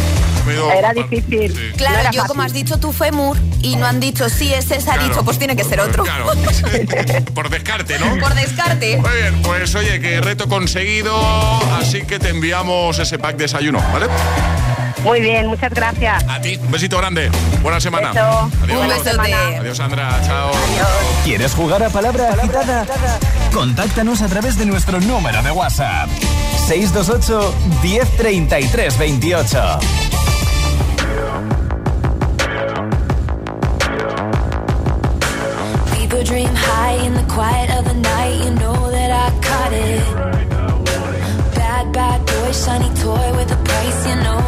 Ido 0.52 0.72
Era 0.72 0.92
difícil. 0.94 1.54
Sí. 1.54 1.72
Claro, 1.76 1.94
No 1.94 2.00
era 2.00 2.10
yo 2.10 2.22
como 2.22 2.42
fácil. 2.42 2.46
has 2.46 2.52
dicho 2.54 2.80
tu 2.80 2.90
fémur 2.92 3.36
y 3.62 3.76
no 3.76 3.86
han 3.86 4.00
dicho 4.00 4.28
sí 4.30 4.52
es 4.52 4.68
esa, 4.72 4.92
ha 4.92 4.94
Claro. 4.96 5.08
dicho 5.10 5.24
pues 5.24 5.38
tiene 5.38 5.54
que 5.54 5.62
ser 5.62 5.78
otro. 5.78 6.02
Claro. 6.04 6.26
Por 7.34 7.50
descarte, 7.50 7.98
¿no? 8.00 8.16
Por 8.18 8.34
descarte. 8.34 8.96
Muy 8.96 9.10
bien, 9.12 9.42
pues 9.42 9.74
oye, 9.76 10.00
que 10.00 10.20
reto 10.22 10.48
conseguido, 10.48 11.14
así 11.76 12.02
que 12.02 12.18
te 12.18 12.30
enviamos 12.30 12.98
ese 12.98 13.16
pack 13.18 13.36
de 13.36 13.44
desayuno, 13.44 13.80
¿vale? 13.92 14.06
Muy 15.04 15.20
bien, 15.20 15.46
muchas 15.46 15.72
gracias. 15.72 16.24
A 16.28 16.40
ti, 16.40 16.56
un 16.56 16.70
besito 16.70 16.98
grande. 16.98 17.30
Buena 17.62 17.80
semana. 17.80 18.08
Beso. 18.12 18.50
Adiós. 18.62 18.80
Un 18.80 18.88
besote. 18.88 19.34
Adiós, 19.34 19.76
Sandra. 19.76 20.20
Chao. 20.26 20.50
¿Quieres 21.24 21.54
jugar 21.54 21.82
a 21.82 21.88
palabra 21.88 22.30
agitada? 22.32 22.84
Contáctanos 23.52 24.22
a 24.22 24.28
través 24.28 24.58
de 24.58 24.66
nuestro 24.66 25.00
número 25.00 25.42
de 25.42 25.50
WhatsApp. 25.50 26.08
628 26.66 27.54
1033 27.82 28.98
28. 28.98 29.78
People 35.92 36.22
dream 36.24 36.54
high 36.54 37.06
in 37.06 37.14
the 37.14 37.24
quiet 37.32 37.70
of 37.78 37.84
the 37.84 37.94
night. 37.94 38.44
You 38.44 38.50
know 38.54 38.90
that 38.90 39.10
I 39.10 39.30
caught 39.40 39.72
it. 39.72 40.02
Bad, 41.54 41.92
bad 41.92 42.26
boy, 42.26 42.52
shiny 42.52 42.90
toy 43.00 43.36
with 43.36 43.52
a 43.52 43.56
price. 43.64 44.06
You 44.08 44.16
know 44.22 44.47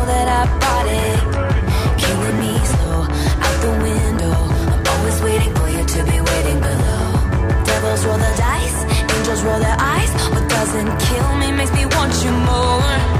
killing 1.98 2.38
me 2.40 2.58
slow 2.64 3.02
out 3.44 3.56
the 3.60 3.72
window. 3.82 4.32
I'm 4.72 4.86
always 4.86 5.20
waiting 5.22 5.54
for 5.54 5.68
you 5.68 5.84
to 5.84 6.04
be 6.04 6.20
waiting 6.20 6.60
below. 6.60 7.64
Devils 7.64 8.06
roll 8.06 8.16
the 8.16 8.32
dice, 8.36 8.78
angels 9.16 9.42
roll 9.42 9.58
their 9.58 9.76
eyes. 9.78 10.10
What 10.30 10.48
doesn't 10.48 10.98
kill 10.98 11.36
me 11.36 11.52
makes 11.52 11.72
me 11.72 11.84
want 11.84 12.24
you 12.24 12.32
more. 12.32 13.19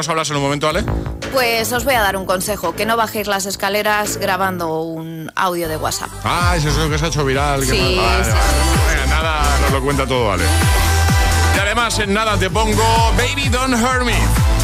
nos 0.00 0.08
hablas 0.08 0.30
en 0.30 0.36
un 0.36 0.42
momento, 0.42 0.66
Ale? 0.66 0.82
Pues 1.30 1.70
os 1.74 1.84
voy 1.84 1.92
a 1.92 2.00
dar 2.00 2.16
un 2.16 2.24
consejo, 2.24 2.74
que 2.74 2.86
no 2.86 2.96
bajéis 2.96 3.26
las 3.26 3.44
escaleras 3.44 4.16
grabando 4.16 4.80
un 4.80 5.30
audio 5.36 5.68
de 5.68 5.76
WhatsApp. 5.76 6.08
Ah, 6.24 6.54
es 6.56 6.64
eso 6.64 6.88
que 6.88 6.96
se 6.96 7.04
ha 7.04 7.08
hecho 7.08 7.22
viral. 7.22 7.60
que 7.60 7.66
Sí, 7.66 7.98
Vale, 8.00 8.24
sí. 8.24 8.30
vale. 8.30 9.06
Nada, 9.10 9.42
nos 9.60 9.72
lo 9.72 9.82
cuenta 9.82 10.06
todo, 10.06 10.32
Ale. 10.32 10.44
Y 11.54 11.58
además, 11.58 11.98
en 11.98 12.14
nada 12.14 12.38
te 12.38 12.48
pongo 12.48 13.12
Baby 13.18 13.50
Don't 13.50 13.74
Hurt 13.74 14.04
Me. 14.04 14.14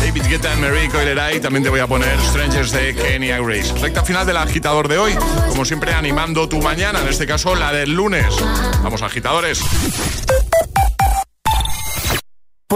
David 0.00 0.22
Guetta, 0.26 0.54
Mary 0.56 0.88
Coileray. 0.88 1.38
También 1.40 1.62
te 1.64 1.68
voy 1.68 1.80
a 1.80 1.86
poner 1.86 2.18
Strangers 2.22 2.70
de 2.72 2.94
Kenya 2.94 3.38
Grace. 3.38 3.74
Recta 3.78 4.02
final 4.04 4.24
del 4.26 4.38
agitador 4.38 4.88
de 4.88 4.96
hoy. 4.96 5.14
Como 5.50 5.66
siempre, 5.66 5.92
animando 5.92 6.48
tu 6.48 6.62
mañana. 6.62 7.00
En 7.02 7.08
este 7.08 7.26
caso, 7.26 7.54
la 7.54 7.72
del 7.72 7.92
lunes. 7.92 8.34
Vamos, 8.82 9.02
agitadores. 9.02 9.60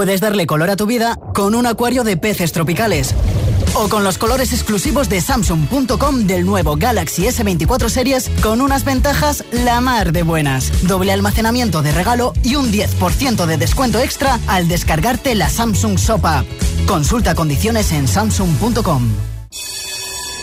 Puedes 0.00 0.22
darle 0.22 0.46
color 0.46 0.70
a 0.70 0.76
tu 0.76 0.86
vida 0.86 1.18
con 1.34 1.54
un 1.54 1.66
acuario 1.66 2.04
de 2.04 2.16
peces 2.16 2.52
tropicales. 2.52 3.14
O 3.74 3.90
con 3.90 4.02
los 4.02 4.16
colores 4.16 4.54
exclusivos 4.54 5.10
de 5.10 5.20
Samsung.com 5.20 6.26
del 6.26 6.46
nuevo 6.46 6.76
Galaxy 6.76 7.24
S24 7.24 7.90
Series 7.90 8.30
con 8.42 8.62
unas 8.62 8.86
ventajas 8.86 9.44
la 9.52 9.82
mar 9.82 10.12
de 10.12 10.22
buenas. 10.22 10.72
Doble 10.88 11.12
almacenamiento 11.12 11.82
de 11.82 11.92
regalo 11.92 12.32
y 12.42 12.54
un 12.54 12.72
10% 12.72 13.44
de 13.44 13.58
descuento 13.58 13.98
extra 13.98 14.40
al 14.46 14.68
descargarte 14.68 15.34
la 15.34 15.50
Samsung 15.50 15.98
Shop 15.98 16.24
App. 16.24 16.46
Consulta 16.86 17.34
condiciones 17.34 17.92
en 17.92 18.08
Samsung.com. 18.08 19.29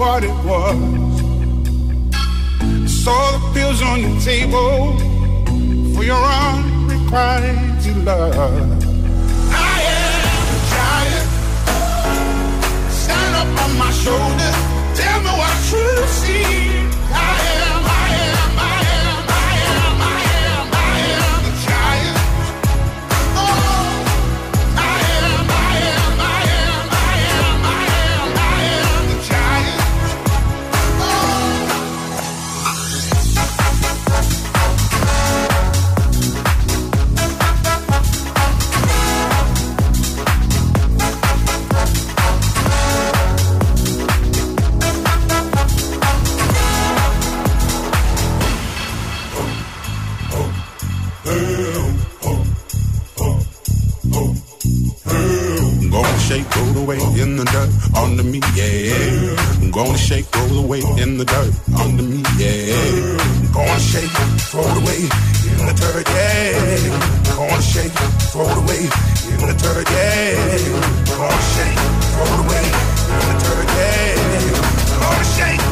What 0.00 0.24
it 0.24 0.36
was. 0.44 0.76
I 2.14 2.86
saw 2.86 3.38
the 3.38 3.40
pills 3.54 3.82
on 3.82 4.00
your 4.00 4.18
table 4.20 4.96
for 5.94 6.04
your 6.04 6.24
unrequited 6.24 7.96
love. 8.04 8.34
I 9.52 9.76
am 9.98 10.46
a 10.54 10.60
giant. 10.72 11.28
Stand 12.90 13.34
up 13.42 13.50
on 13.64 13.70
my 13.78 13.92
shoulders. 14.02 14.58
Tell 14.98 15.20
me 15.20 15.32
what 15.40 15.56
you 15.72 15.86
see. 16.20 16.79
Away 56.80 56.98
in 57.20 57.36
the 57.36 57.44
dirt 57.44 57.70
under 57.96 58.22
me, 58.22 58.40
yeah. 58.56 59.36
I'm 59.60 59.70
gonna 59.70 59.98
shake, 59.98 60.26
roll 60.34 60.64
away 60.64 60.80
in 60.96 61.18
the 61.18 61.24
dirt 61.24 61.52
under 61.78 62.02
me, 62.02 62.22
yeah. 62.38 63.18
I'm 63.20 63.52
gonna 63.52 63.80
shake, 63.80 64.10
throw 64.48 64.64
it 64.64 64.76
away 64.80 65.00
in 65.04 65.66
the 65.68 65.74
dirt, 65.76 66.06
yeah. 66.08 67.36
I'm 67.36 67.48
gonna 67.48 67.62
shake, 67.62 67.92
throw 68.32 68.48
it 68.48 68.58
away 68.62 68.82
in 69.32 69.40
the 69.44 69.54
dirt, 69.60 69.86
yeah. 69.90 70.36
I'm 71.06 71.18
gonna 71.20 71.50
shake, 71.52 71.80
throw 72.12 72.24
it 72.24 72.40
away 72.44 72.64
in 72.64 73.24
the 73.28 73.36
dirt, 73.44 73.68
yeah. 73.76 74.16
I'm 74.90 75.00
gonna 75.00 75.36
shake, 75.36 75.62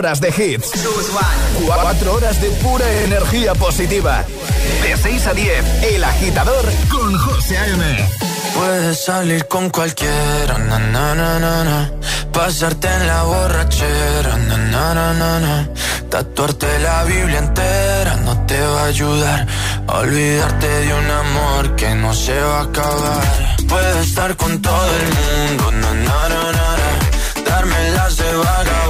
horas 0.00 0.18
de 0.18 0.28
hits. 0.30 0.70
Cuatro 1.66 2.14
horas 2.14 2.40
de 2.40 2.48
pura 2.62 2.90
energía 3.04 3.54
positiva. 3.54 4.24
De 4.82 4.96
6 4.96 5.26
a 5.26 5.34
10, 5.34 5.82
El 5.92 6.04
Agitador 6.04 6.64
con 6.90 7.18
José 7.18 7.58
A.M. 7.58 8.08
Puedes 8.54 9.04
salir 9.04 9.46
con 9.46 9.68
cualquiera, 9.68 10.56
pasarte 12.32 12.88
en 12.88 13.06
la 13.06 13.22
borrachera, 13.24 14.38
tatuarte 16.08 16.78
la 16.78 17.04
Biblia 17.04 17.38
entera 17.38 18.16
no 18.24 18.46
te 18.46 18.58
va 18.58 18.82
a 18.82 18.86
ayudar 18.86 19.46
olvidarte 19.86 20.66
de 20.66 20.94
un 20.94 21.10
amor 21.10 21.76
que 21.76 21.94
no 21.94 22.14
se 22.14 22.40
va 22.40 22.60
a 22.60 22.62
acabar. 22.62 23.56
Puedes 23.68 24.06
estar 24.08 24.34
con 24.36 24.62
todo 24.62 24.90
el 25.02 25.08
mundo, 25.18 25.88
darme 27.46 27.90
las 27.90 28.16
de 28.16 28.32
vagabundo, 28.34 28.89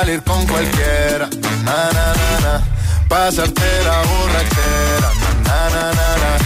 salir 0.00 0.22
con 0.22 0.46
cualquiera, 0.46 1.26
na, 1.64 1.90
na, 1.96 2.06
na, 2.20 2.40
na. 2.44 2.64
pasarte 3.08 3.68
la 3.84 3.98
borrachera, 4.08 5.10
na, 5.44 5.70
na, 5.70 5.92
na, 5.98 6.08
na. 6.22 6.45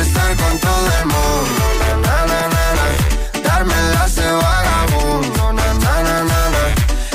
Estar 0.00 0.36
con 0.36 0.58
todo 0.58 0.86
el 1.00 1.06
mundo, 1.06 1.64
na, 1.80 2.18
na, 2.26 2.40
na, 2.54 2.64
na, 2.78 2.86
darme 3.48 3.74
las 3.94 4.14
de 4.14 4.30
vagabundo, 4.30 5.52
na, 5.52 5.74
na, 5.74 6.02
na, 6.02 6.22
na, 6.24 6.64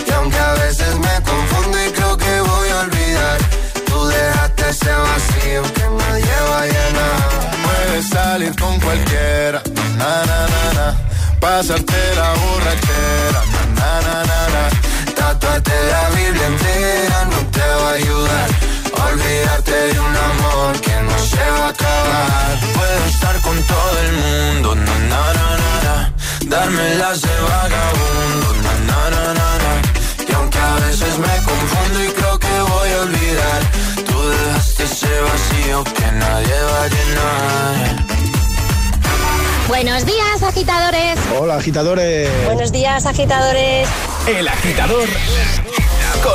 y 0.05 0.11
aunque 0.11 0.37
a 0.37 0.53
veces 0.53 0.93
me 0.99 1.15
confundo 1.29 1.77
y 1.87 1.91
creo 1.91 2.17
que 2.17 2.41
voy 2.41 2.69
a 2.69 2.79
olvidar, 2.81 3.37
tú 3.85 4.05
dejaste 4.07 4.69
ese 4.69 4.91
vacío 4.91 5.61
que 5.73 5.85
nadie 5.97 6.35
va 6.49 6.61
a 6.61 6.65
llenar. 6.65 7.17
Puedes 7.63 8.09
salir 8.09 8.55
con 8.59 8.79
cualquiera, 8.81 9.61
na, 9.97 10.25
na, 10.25 10.39
na, 10.53 10.73
na. 10.73 10.97
pasarte 11.39 12.15
la 12.15 12.33
borrachera, 12.33 13.41
na, 13.53 13.61
na, 13.77 14.01
na, 14.01 14.23
na, 14.29 14.39
na. 14.55 15.13
tatuarte 15.15 15.71
la 15.91 16.09
Biblia 16.15 16.47
entera 16.47 17.25
no 17.31 17.37
te 17.49 17.59
va 17.59 17.89
a 17.89 17.93
ayudar 17.93 18.72
olvidarte 19.13 19.71
de 19.71 19.99
un 19.99 20.15
amor 20.31 20.81
que 20.81 20.95
no 21.07 21.17
se 21.19 21.43
va 21.55 21.65
a 21.65 21.69
acabar. 21.69 22.59
Puedo 22.77 23.05
estar 23.13 23.35
con 23.41 23.57
todo 23.63 23.95
el 24.05 24.11
mundo, 24.23 24.75
na 24.75 24.97
na 25.11 25.23
na 25.37 25.49
na, 25.61 25.71
na. 25.85 25.95
darme 26.47 26.95
las 26.95 27.21
de 27.21 27.35
vagabundo, 27.49 28.47
na, 28.65 28.73
na 28.89 29.01
na 29.13 29.23
na 29.39 29.49
na 29.63 29.71
Y 30.29 30.33
aunque 30.33 30.59
a 30.59 30.75
veces 30.85 31.17
me 31.19 31.35
confundo 31.49 32.03
y 32.03 32.07
creo 32.17 32.39
que 32.39 32.55
voy 32.73 32.89
a 32.97 33.01
olvidar, 33.07 33.61
tú 34.07 34.15
dejaste 34.29 34.83
ese 34.83 35.13
vacío 35.29 35.83
que 35.83 36.07
nadie 36.23 36.57
va 36.71 36.83
a 36.83 36.87
llenar. 36.95 38.03
Buenos 39.67 40.05
días, 40.05 40.43
agitadores. 40.43 41.19
Hola, 41.39 41.55
agitadores. 41.55 42.29
Buenos 42.45 42.71
días, 42.71 43.05
agitadores. 43.05 43.87
El 44.27 44.47
agitador 44.47 45.07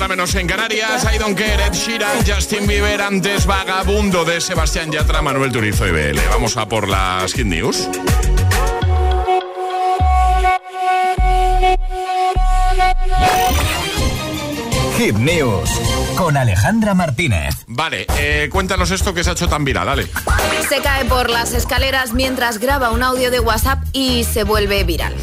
Hora 0.00 0.08
menos 0.08 0.34
en 0.34 0.46
Canarias. 0.46 1.06
I 1.14 1.18
don't 1.18 1.36
care. 1.36 1.62
Ed 1.62 1.74
Sheeran, 1.74 2.24
Justin 2.26 2.66
Bieber, 2.66 3.02
antes 3.02 3.44
Vagabundo 3.44 4.24
de 4.24 4.40
Sebastián 4.40 4.90
Yatra, 4.90 5.20
Manuel 5.20 5.52
Turizo 5.52 5.86
y 5.86 5.90
BL. 5.90 6.18
Vamos 6.30 6.56
a 6.56 6.66
por 6.66 6.88
las 6.88 7.34
Hit 7.34 7.44
News. 7.44 7.86
Hit 14.96 15.16
News 15.16 15.70
con 16.16 16.38
Alejandra 16.38 16.94
Martínez. 16.94 17.54
Vale, 17.66 18.06
eh, 18.18 18.48
cuéntanos 18.50 18.90
esto 18.90 19.12
que 19.12 19.22
se 19.22 19.30
ha 19.30 19.32
hecho 19.34 19.48
tan 19.48 19.64
viral, 19.64 19.86
dale. 19.86 20.06
Se 20.68 20.80
cae 20.80 21.04
por 21.04 21.28
las 21.28 21.52
escaleras 21.52 22.14
mientras 22.14 22.58
graba 22.58 22.90
un 22.90 23.02
audio 23.02 23.30
de 23.30 23.40
WhatsApp 23.40 23.82
y 23.92 24.24
se 24.24 24.44
vuelve 24.44 24.82
viral. 24.84 25.14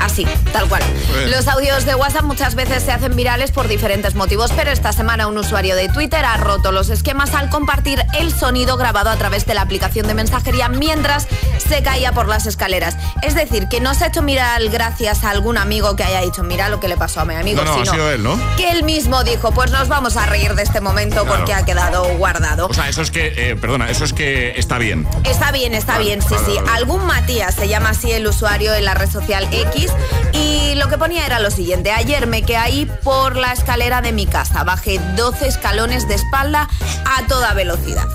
Así, 0.00 0.26
tal 0.52 0.68
cual. 0.68 0.82
Los 1.30 1.48
audios 1.48 1.84
de 1.84 1.94
WhatsApp 1.94 2.22
muchas 2.24 2.54
veces 2.54 2.82
se 2.82 2.92
hacen 2.92 3.16
virales 3.16 3.50
por 3.50 3.66
diferentes 3.68 4.14
motivos, 4.14 4.52
pero 4.54 4.70
esta 4.70 4.92
semana 4.92 5.26
un 5.26 5.38
usuario 5.38 5.74
de 5.76 5.88
Twitter 5.88 6.24
ha 6.24 6.36
roto 6.36 6.72
los 6.72 6.90
esquemas 6.90 7.34
al 7.34 7.48
compartir 7.50 8.04
el 8.18 8.32
sonido 8.32 8.76
grabado 8.76 9.10
a 9.10 9.16
través 9.16 9.46
de 9.46 9.54
la 9.54 9.62
aplicación 9.62 10.06
de 10.06 10.14
mensajería 10.14 10.68
mientras 10.68 11.26
se 11.66 11.82
caía 11.82 12.12
por 12.12 12.28
las 12.28 12.46
escaleras. 12.46 12.96
Es 13.22 13.34
decir, 13.34 13.68
que 13.68 13.80
no 13.80 13.94
se 13.94 14.04
ha 14.04 14.06
hecho 14.08 14.22
viral 14.22 14.68
gracias 14.70 15.24
a 15.24 15.30
algún 15.30 15.58
amigo 15.58 15.96
que 15.96 16.04
haya 16.04 16.20
dicho, 16.20 16.42
mira 16.42 16.68
lo 16.68 16.78
que 16.80 16.88
le 16.88 16.96
pasó 16.96 17.20
a 17.20 17.24
mi 17.24 17.34
amigo, 17.34 17.62
No, 17.62 17.64
no, 17.64 17.72
ha 17.72 17.84
sino 17.84 17.92
sido 17.92 18.10
él, 18.12 18.22
¿no? 18.22 18.38
que 18.56 18.70
él 18.70 18.84
mismo 18.84 19.24
dijo, 19.24 19.50
pues 19.52 19.70
nos 19.70 19.88
vamos 19.88 20.16
a 20.16 20.26
reír 20.26 20.54
de 20.54 20.62
este 20.62 20.80
momento 20.80 21.22
Claro. 21.24 21.38
porque 21.38 21.54
ha 21.54 21.64
quedado 21.64 22.04
guardado. 22.16 22.66
O 22.66 22.74
sea, 22.74 22.88
eso 22.88 23.02
es 23.02 23.10
que, 23.10 23.32
eh, 23.50 23.56
perdona, 23.56 23.90
eso 23.90 24.04
es 24.04 24.12
que 24.12 24.52
está 24.58 24.78
bien. 24.78 25.06
Está 25.24 25.50
bien, 25.52 25.74
está 25.74 25.94
Vale, 25.94 26.04
bien, 26.04 26.22
sí, 26.22 26.34
vale, 26.34 26.46
sí. 26.46 26.56
vale. 26.56 26.70
Algún 26.72 27.06
Matías 27.06 27.54
se 27.54 27.68
llama 27.68 27.90
así 27.90 28.12
el 28.12 28.26
usuario 28.26 28.74
en 28.74 28.84
la 28.84 28.94
red 28.94 29.10
social 29.10 29.48
X 29.50 29.85
y 30.32 30.74
lo 30.76 30.88
que 30.88 30.98
ponía 30.98 31.26
era 31.26 31.38
lo 31.40 31.50
siguiente. 31.50 31.90
Ayer 31.92 32.26
me 32.26 32.42
caí 32.42 32.86
por 33.04 33.36
la 33.36 33.52
escalera 33.52 34.00
de 34.02 34.12
mi 34.12 34.26
casa. 34.26 34.64
Bajé 34.64 34.98
12 35.16 35.46
escalones 35.48 36.08
de 36.08 36.14
espalda 36.14 36.68
a 37.16 37.26
toda 37.26 37.54
velocidad. 37.54 38.06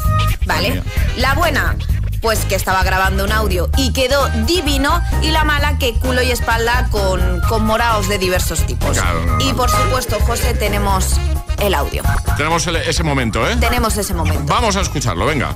¿Vale? 0.46 0.82
La 1.18 1.34
buena, 1.36 1.76
pues 2.22 2.40
que 2.46 2.56
estaba 2.56 2.84
grabando 2.84 3.24
un 3.24 3.32
audio 3.32 3.70
y 3.78 3.94
quedó 3.94 4.28
divino. 4.46 5.02
Y 5.22 5.30
la 5.32 5.44
mala, 5.44 5.78
que 5.78 5.94
culo 5.94 6.22
y 6.22 6.32
espalda 6.32 6.88
con, 6.92 7.42
con 7.48 7.66
moraos 7.66 8.08
de 8.10 8.18
diversos 8.18 8.66
tipos. 8.66 8.98
Claro, 8.98 9.26
no, 9.26 9.40
y 9.42 9.54
por 9.54 9.70
supuesto, 9.70 10.20
José, 10.22 10.54
tenemos 10.54 11.16
el 11.60 11.74
audio. 11.76 12.04
Tenemos 12.38 12.66
el- 12.68 12.78
ese 12.78 13.04
momento, 13.04 13.48
¿eh? 13.48 13.56
Tenemos 13.60 13.96
ese 13.98 14.14
momento. 14.14 14.52
Vamos 14.52 14.76
a 14.76 14.82
escucharlo, 14.82 15.26
venga. 15.26 15.56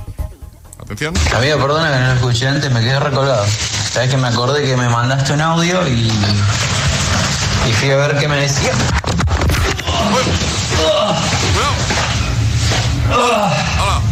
Atención. 0.86 1.14
Amigo, 1.36 1.58
perdona 1.58 1.90
que 1.90 1.98
no 1.98 2.06
lo 2.06 2.12
escuché 2.12 2.46
antes, 2.46 2.70
me 2.70 2.78
quedé 2.80 3.00
recolgado. 3.00 3.44
Sabes 3.92 4.08
que 4.08 4.16
me 4.16 4.28
acordé 4.28 4.62
que 4.62 4.76
me 4.76 4.88
mandaste 4.88 5.32
un 5.32 5.40
audio 5.40 5.84
y. 5.88 6.08
y 7.68 7.72
fui 7.72 7.90
a 7.90 7.96
ver 7.96 8.16
qué 8.18 8.28
me 8.28 8.36
decía. 8.36 8.70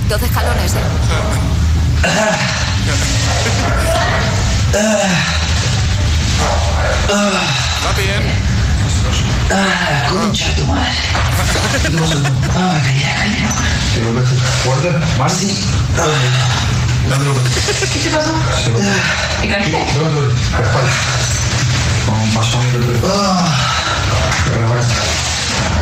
12 0.08 0.26
escalones, 0.26 0.74
¿eh? 0.74 0.78
12 4.72 4.84
¿Está 7.78 7.92
bien? 7.96 8.53
Ah, 9.50 10.06
concha 10.08 10.54
tu 10.56 10.64
madre. 10.66 10.90
Ah, 12.56 12.80
calla, 12.82 13.14
calla. 13.16 13.50
¿Fuerte? 14.64 14.90
¿Más? 15.18 15.32
Sí. 15.32 15.64
¿Qué 17.92 17.98
te 18.00 18.10
pasó? 18.10 18.32
¿Te 19.40 19.48
caíste? 19.48 19.78
Con 22.06 22.30
paso 22.34 22.58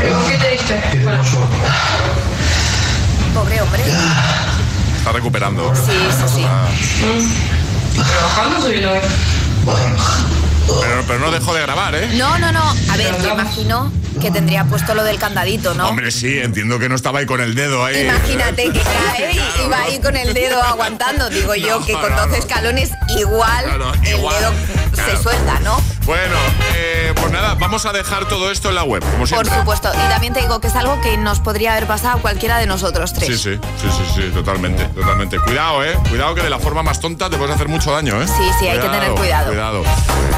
¿Por 0.00 0.26
qué 0.26 0.36
te 0.38 0.48
diste? 0.50 0.74
Pobre 3.34 3.60
hombre. 3.60 3.82
Está 4.98 5.12
recuperando. 5.12 5.72
Sí, 5.74 5.92
sí, 6.10 6.34
sí. 6.34 6.44
¿Trabajando 7.94 8.60
soy 8.60 8.80
yo? 8.80 8.90
Pero, 10.80 11.04
pero 11.06 11.18
no 11.18 11.30
dejó 11.30 11.54
de 11.54 11.62
grabar, 11.62 11.94
¿eh? 11.94 12.08
No, 12.14 12.38
no, 12.38 12.52
no. 12.52 12.62
A 12.90 12.96
ver, 12.96 13.14
te 13.16 13.28
imagino 13.28 13.92
que 14.20 14.30
tendría 14.30 14.64
puesto 14.64 14.94
lo 14.94 15.04
del 15.04 15.18
candadito, 15.18 15.74
¿no? 15.74 15.88
Hombre, 15.88 16.10
sí, 16.10 16.38
entiendo 16.38 16.78
que 16.78 16.88
no 16.88 16.94
estaba 16.94 17.20
ahí 17.20 17.26
con 17.26 17.40
el 17.40 17.54
dedo 17.54 17.84
ahí. 17.84 18.02
Imagínate 18.02 18.70
que 18.70 18.80
cae 18.80 19.32
y 19.64 19.68
va 19.68 19.82
ahí 19.82 19.98
con 20.00 20.16
el 20.16 20.34
dedo 20.34 20.62
aguantando. 20.62 21.28
Digo 21.30 21.54
yo 21.54 21.84
que 21.84 21.92
con 21.94 22.10
no, 22.10 22.16
12 22.16 22.28
no. 22.28 22.34
escalones 22.36 22.90
igual 23.18 23.78
no, 23.78 23.92
el 23.94 24.08
igual. 24.08 24.36
dedo 24.40 24.81
Claro. 24.92 25.16
se 25.16 25.22
suelta, 25.22 25.60
¿no? 25.60 25.80
Bueno, 26.04 26.34
eh, 26.74 27.12
pues 27.14 27.32
nada, 27.32 27.54
vamos 27.54 27.86
a 27.86 27.92
dejar 27.92 28.26
todo 28.28 28.50
esto 28.50 28.68
en 28.70 28.74
la 28.74 28.82
web, 28.82 29.02
como 29.02 29.24
Por 29.24 29.46
supuesto. 29.46 29.90
Y 29.94 30.08
también 30.08 30.32
te 30.32 30.40
digo 30.40 30.60
que 30.60 30.66
es 30.66 30.74
algo 30.74 31.00
que 31.00 31.16
nos 31.16 31.38
podría 31.40 31.72
haber 31.72 31.86
pasado 31.86 32.18
a 32.18 32.20
cualquiera 32.20 32.58
de 32.58 32.66
nosotros 32.66 33.12
tres. 33.12 33.28
Sí, 33.28 33.36
sí, 33.36 33.60
sí, 33.80 33.88
sí, 33.90 34.12
sí, 34.14 34.30
totalmente, 34.34 34.84
totalmente. 34.86 35.38
Cuidado, 35.38 35.84
eh. 35.84 35.96
Cuidado 36.08 36.34
que 36.34 36.42
de 36.42 36.50
la 36.50 36.58
forma 36.58 36.82
más 36.82 37.00
tonta 37.00 37.30
te 37.30 37.36
puedes 37.36 37.54
hacer 37.54 37.68
mucho 37.68 37.92
daño, 37.92 38.20
eh. 38.20 38.26
Sí, 38.26 38.44
sí, 38.58 38.66
hay 38.66 38.80
que 38.80 38.88
tener 38.88 39.12
cuidado. 39.12 39.48
Cuidado. 39.48 39.82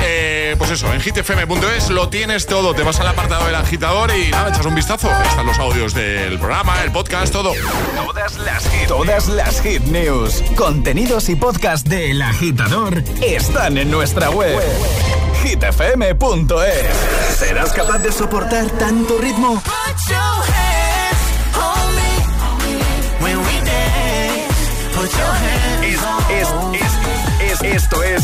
Eh, 0.02 0.54
pues 0.58 0.70
eso, 0.70 0.92
en 0.92 1.00
hitfm.es 1.00 1.90
lo 1.90 2.08
tienes 2.08 2.46
todo. 2.46 2.74
Te 2.74 2.82
vas 2.82 3.00
al 3.00 3.08
apartado 3.08 3.46
del 3.46 3.54
agitador 3.54 4.10
y 4.14 4.30
nada, 4.30 4.50
echas 4.50 4.66
un 4.66 4.74
vistazo. 4.74 5.10
Ahí 5.10 5.26
están 5.28 5.46
los 5.46 5.58
audios 5.58 5.94
del 5.94 6.38
programa, 6.38 6.82
el 6.82 6.92
podcast, 6.92 7.32
todo. 7.32 7.52
Todas 7.96 8.36
las 8.38 8.68
hit, 8.68 8.88
todas 8.88 9.28
las 9.28 9.60
hit 9.62 9.82
news, 9.84 10.42
contenidos 10.56 11.28
y 11.28 11.36
podcast 11.36 11.86
de 11.88 12.10
El 12.10 12.22
Agitador 12.22 13.02
están 13.22 13.78
en 13.78 13.90
nuestra 13.90 14.30
web. 14.30 14.43
hitfm.es. 15.44 17.36
¿Serás 17.38 17.72
capaz 17.72 17.98
de 17.98 18.12
soportar 18.12 18.70
tanto 18.70 19.18
ritmo? 19.18 19.62
Es, 26.32 26.48
es, 27.50 27.60
es, 27.62 27.62
esto 27.62 28.02
es 28.02 28.22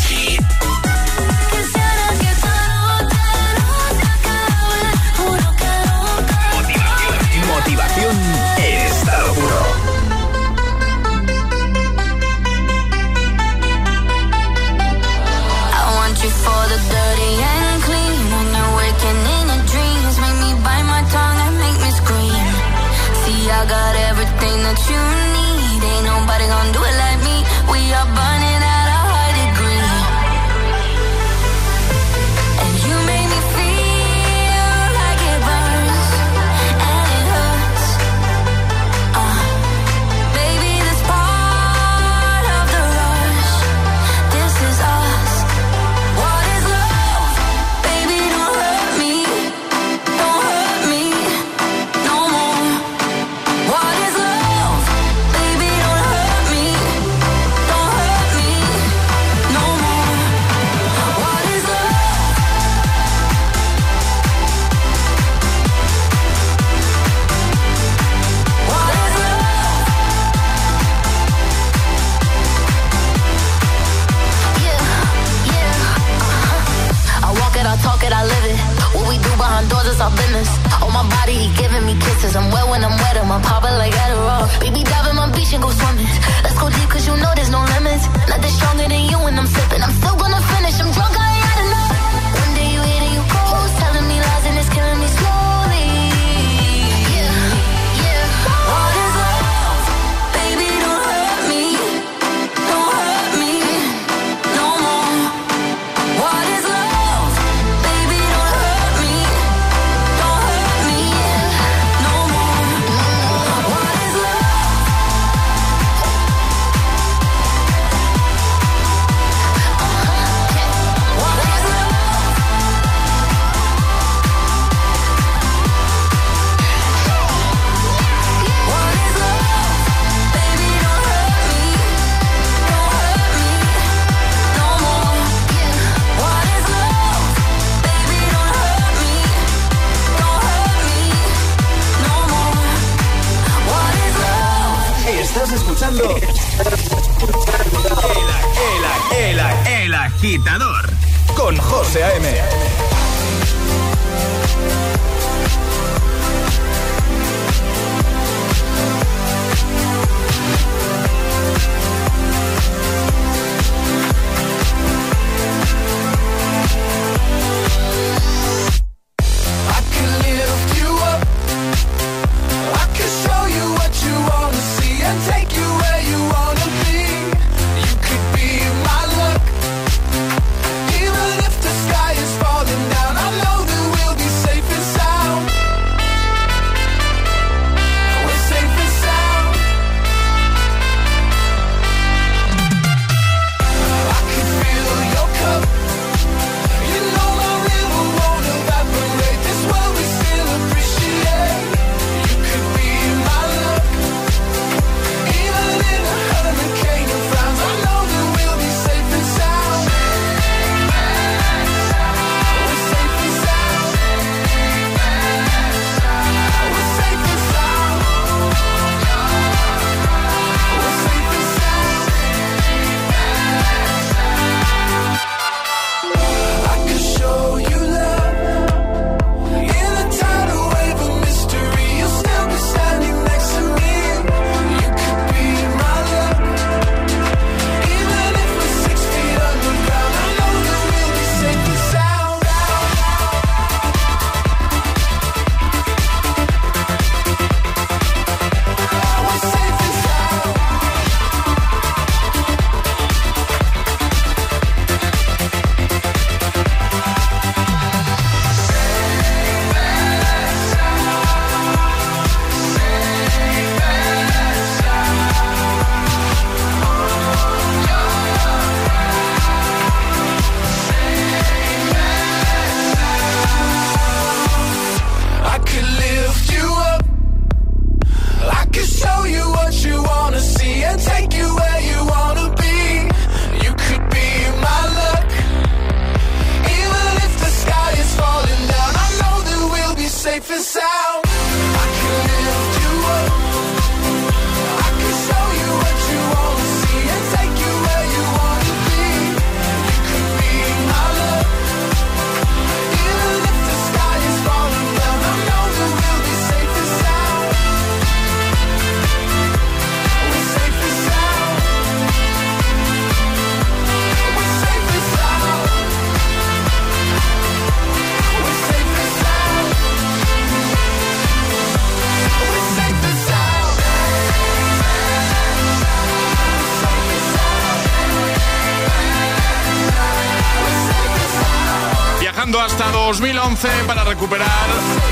2011 333.11 333.69
para 333.89 334.05
recuperar 334.05 334.47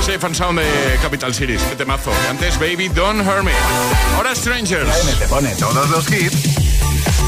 Safe 0.02 0.24
and 0.24 0.34
Sound 0.36 0.60
de 0.60 0.98
Capital 1.02 1.34
Series. 1.34 1.60
Qué 1.62 1.74
temazo. 1.74 2.12
Antes 2.30 2.56
Baby 2.56 2.88
Don't 2.88 3.26
Hurt 3.26 3.42
Me. 3.42 3.50
Ahora 4.14 4.36
Strangers. 4.36 5.18
te 5.18 5.26
pone 5.26 5.52
todos 5.56 5.90
los 5.90 6.08
hits 6.08 6.58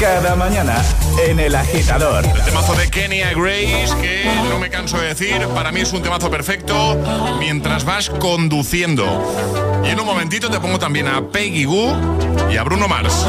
cada 0.00 0.36
mañana 0.36 0.80
en 1.26 1.40
El 1.40 1.56
Agitador. 1.56 2.24
El 2.24 2.44
temazo 2.44 2.74
de 2.74 2.88
Kenya 2.88 3.32
Grace, 3.32 3.88
que 4.00 4.22
no 4.48 4.60
me 4.60 4.70
canso 4.70 4.96
de 4.98 5.08
decir, 5.08 5.44
para 5.48 5.72
mí 5.72 5.80
es 5.80 5.92
un 5.92 6.02
temazo 6.02 6.30
perfecto 6.30 6.96
mientras 7.40 7.84
vas 7.84 8.08
conduciendo. 8.08 9.04
Y 9.84 9.88
en 9.88 9.98
un 9.98 10.06
momentito 10.06 10.50
te 10.50 10.60
pongo 10.60 10.78
también 10.78 11.08
a 11.08 11.20
Peggy 11.20 11.64
Goo 11.64 11.96
y 12.48 12.56
a 12.56 12.62
Bruno 12.62 12.86
Mars. 12.86 13.26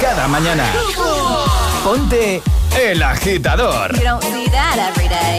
cada 0.00 0.26
mañana. 0.28 0.64
Ponte 1.84 2.42
El 2.80 3.02
Agitador. 3.02 3.92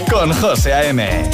Con 0.09 0.33
José 0.33 0.73
A.M. 0.73 1.29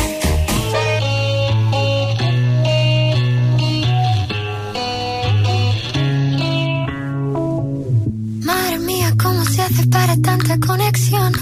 Madre 8.44 8.80
mía, 8.80 9.14
¿cómo 9.22 9.44
se 9.46 9.62
hace 9.62 9.88
para 9.88 10.16
tanta 10.18 10.58
conexión? 10.66 11.34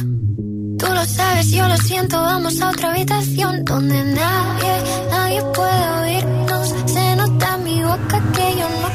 Tú 0.79 0.87
lo 0.87 1.05
sabes, 1.05 1.51
yo 1.51 1.67
lo 1.67 1.77
siento, 1.77 2.19
vamos 2.19 2.59
a 2.61 2.69
otra 2.69 2.91
habitación 2.91 3.63
donde 3.63 4.03
nadie, 4.03 4.83
nadie 5.11 5.41
puede 5.53 5.89
oírnos. 6.01 6.73
Se 6.87 7.15
nota 7.15 7.55
en 7.55 7.63
mi 7.63 7.83
boca 7.83 8.21
que 8.33 8.55
yo 8.59 8.69
no 8.69 8.94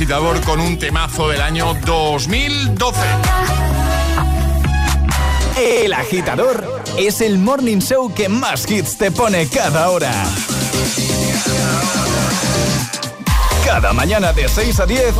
agitador 0.00 0.40
con 0.40 0.60
un 0.60 0.78
temazo 0.78 1.28
del 1.28 1.42
año 1.42 1.74
2012. 1.84 3.00
El 5.58 5.92
agitador 5.92 6.82
es 6.96 7.20
el 7.20 7.36
morning 7.36 7.80
show 7.80 8.10
que 8.14 8.30
más 8.30 8.70
hits 8.70 8.96
te 8.96 9.10
pone 9.10 9.46
cada 9.48 9.90
hora. 9.90 10.10
Cada 13.66 13.92
mañana 13.92 14.32
de 14.32 14.48
6 14.48 14.80
a 14.80 14.86
10 14.86 15.14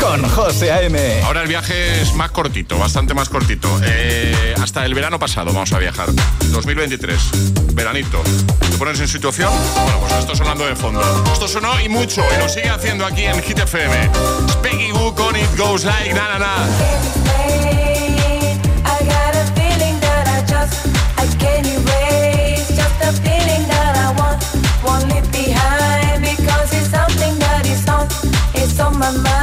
con 0.00 0.28
José 0.28 0.72
A.M. 0.72 1.22
Ahora 1.22 1.42
el 1.42 1.48
viaje 1.48 2.02
es 2.02 2.14
más 2.14 2.30
cortito, 2.30 2.78
bastante 2.78 3.14
más 3.14 3.28
cortito. 3.28 3.68
Eh, 3.82 4.54
hasta 4.60 4.84
el 4.84 4.94
verano 4.94 5.18
pasado 5.18 5.52
vamos 5.52 5.72
a 5.72 5.78
viajar. 5.78 6.08
2023, 6.50 7.18
veranito. 7.74 8.22
¿Te 8.70 8.76
pones 8.76 9.00
en 9.00 9.08
situación? 9.08 9.52
Bueno, 9.74 10.00
pues 10.00 10.12
esto 10.14 10.36
sonando 10.36 10.66
de 10.66 10.76
fondo. 10.76 11.00
Esto 11.32 11.48
sonó 11.48 11.80
y 11.80 11.88
mucho, 11.88 12.24
y 12.34 12.38
lo 12.38 12.48
sigue 12.48 12.70
haciendo 12.70 13.06
aquí 13.06 13.24
en 13.24 13.42
Hit 13.42 13.58
FM. 13.58 14.10
Peggy 14.62 14.90
Goo 14.90 15.14
con 15.14 15.36
It 15.36 15.56
Goes 15.56 15.84
Like 15.84 16.14
Na 16.14 16.28
Na 16.28 16.38
Na. 16.38 16.54
my 29.12 29.37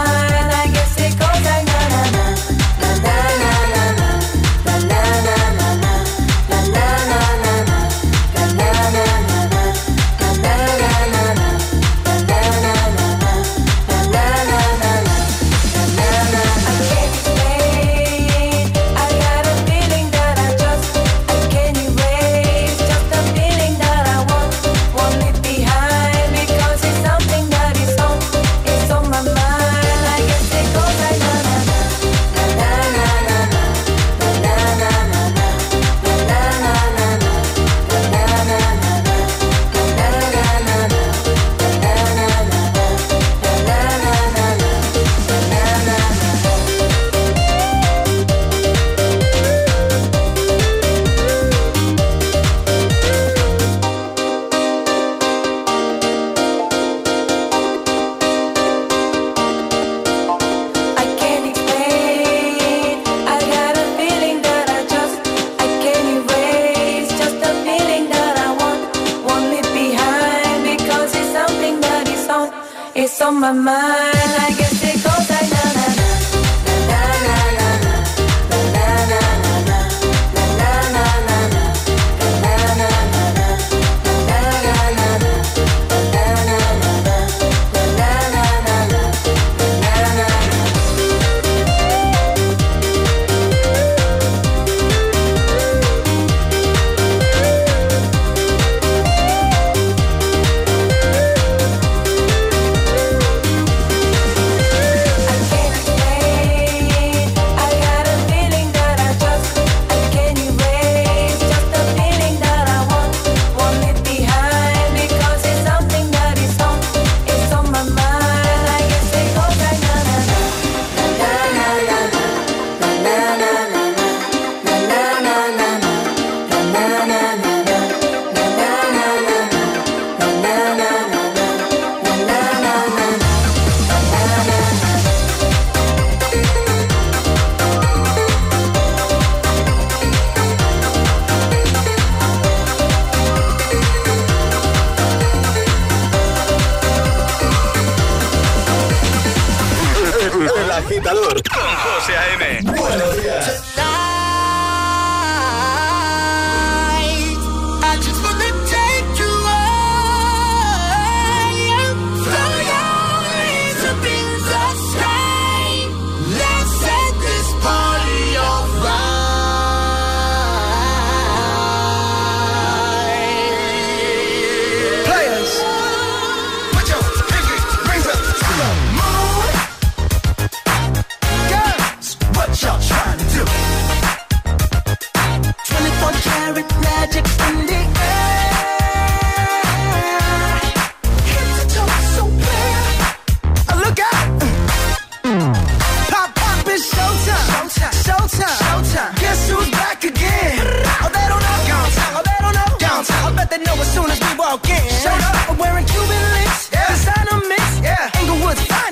my 73.64 73.85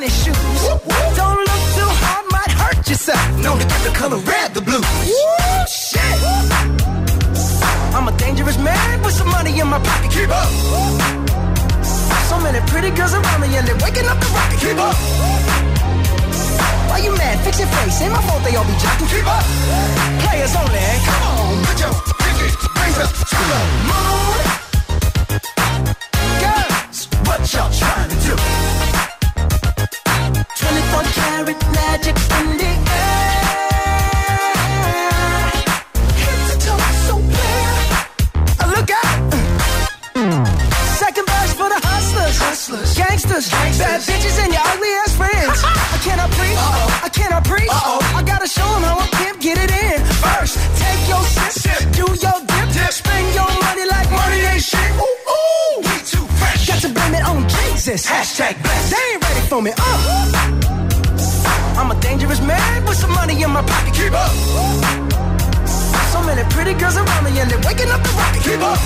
Finest 0.03 0.25
shoes. 0.25 0.35
Don't 1.15 1.39
look 1.39 1.63
too 1.79 1.91
hard, 2.03 2.25
might 2.31 2.51
hurt 2.51 2.89
yourself. 2.89 3.23
Known 3.39 3.59
to 3.59 3.65
get 3.65 3.81
the 3.87 3.91
color 3.95 4.17
red, 4.17 4.53
the 4.53 4.61
blue. 4.61 4.83
Woo, 4.83 5.63
shit. 5.71 6.19
I'm 7.95 8.07
a 8.07 8.11
dangerous 8.17 8.57
man 8.57 9.01
with 9.01 9.13
some 9.13 9.29
money 9.29 9.57
in 9.57 9.67
my 9.67 9.79
pocket. 9.79 10.11
Keep 10.11 10.29
up. 10.29 10.49
So 12.27 12.35
many 12.39 12.59
pretty 12.67 12.91
girls 12.91 13.13
around 13.13 13.39
me 13.41 13.55
and 13.55 13.65
they're 13.65 13.79
waking 13.79 14.05
up 14.07 14.19
the 14.19 14.27
rocket. 14.35 14.59
Keep 14.59 14.77
up. 14.77 14.95
Why 16.89 16.97
you 16.99 17.15
mad? 17.15 17.39
Fix 17.45 17.59
your 17.59 17.69
face. 17.69 18.01
Ain't 18.01 18.11
my 18.11 18.21
fault 18.27 18.43
they 18.43 18.55
all 18.55 18.65
be 18.65 18.75
jocking. 18.83 19.07
Keep 19.07 19.27
up. 19.27 19.45
Players 20.19 20.55
only. 20.55 20.83
Come 21.07 21.23
on, 21.31 21.63
put 21.63 21.79
your 21.79 21.93
pinky 22.19 22.51
rings 22.51 22.99
up 22.99 23.07
to 23.07 23.39
the 23.39 23.59
moon. 23.87 24.62
24 31.43 31.55
karat 31.55 31.61
magic 31.75 32.15
in 32.39 32.57
the 32.57 32.63
air. 32.63 33.43
Head 36.23 36.39
to 36.47 36.55
toe, 36.65 36.83
so 37.07 37.15
clear. 37.19 37.71
Uh, 38.59 38.67
Look 38.75 38.89
out. 38.91 39.17
Second 41.03 41.25
verse 41.27 41.53
for 41.59 41.67
the 41.67 41.79
hustlers, 41.83 42.37
hustlers, 42.39 42.95
gangsters, 42.95 43.49
bad 43.51 43.99
bitches, 44.01 44.37
and 44.43 44.53
your 44.53 44.63
ugly 44.71 44.89
ass 45.03 45.15
friends. 45.17 45.59
I 45.95 45.97
cannot 46.05 46.31
preach, 46.31 46.57
I 47.03 47.09
cannot 47.11 47.43
preach. 47.43 47.69
I 47.71 48.23
gotta 48.25 48.47
show 48.47 48.69
'em 48.75 48.83
how 48.83 48.99
a 48.99 49.07
pimp 49.17 49.41
get 49.41 49.57
it 49.57 49.71
in. 49.71 49.99
First, 50.23 50.55
take 50.79 51.01
your 51.11 51.23
sip, 51.35 51.51
sip. 51.63 51.81
do 51.91 52.05
your 52.23 52.39
dip, 52.47 52.91
spend 52.91 53.27
your 53.35 53.51
money 53.65 53.85
like 53.93 54.09
money 54.11 54.39
ain't 54.51 54.63
shit. 54.63 54.91
Ooh, 54.95 55.17
ooh, 55.35 55.75
we 55.87 55.95
too 56.07 56.25
fresh. 56.39 56.67
Got 56.67 56.79
to 56.85 56.89
blame 56.89 57.15
it 57.19 57.23
on 57.27 57.43
Jesus. 57.49 58.05
Hashtag 58.05 58.55
blessed. 58.63 58.91
They 58.95 59.03
ain't 59.13 59.23
ready 59.27 59.43
for 59.51 59.61
me. 59.61 59.71
Uh. 59.77 60.82
I'm 61.83 61.91
a 61.91 61.99
dangerous 61.99 62.39
man 62.39 62.85
with 62.85 62.95
some 62.97 63.11
money 63.11 63.43
in 63.43 63.51
my 63.51 63.61
pocket. 63.61 63.93
Keep 63.93 64.13
up. 64.13 64.31
So 66.15 66.23
many 66.23 66.47
pretty 66.49 66.73
girls 66.79 66.95
around 66.95 67.25
me 67.25 67.37
and 67.37 67.51
they're 67.51 67.59
waking 67.59 67.91
up 67.91 68.01
the 68.01 68.13
rocket. 68.15 68.41
Keep 68.41 68.63
up. 68.63 68.79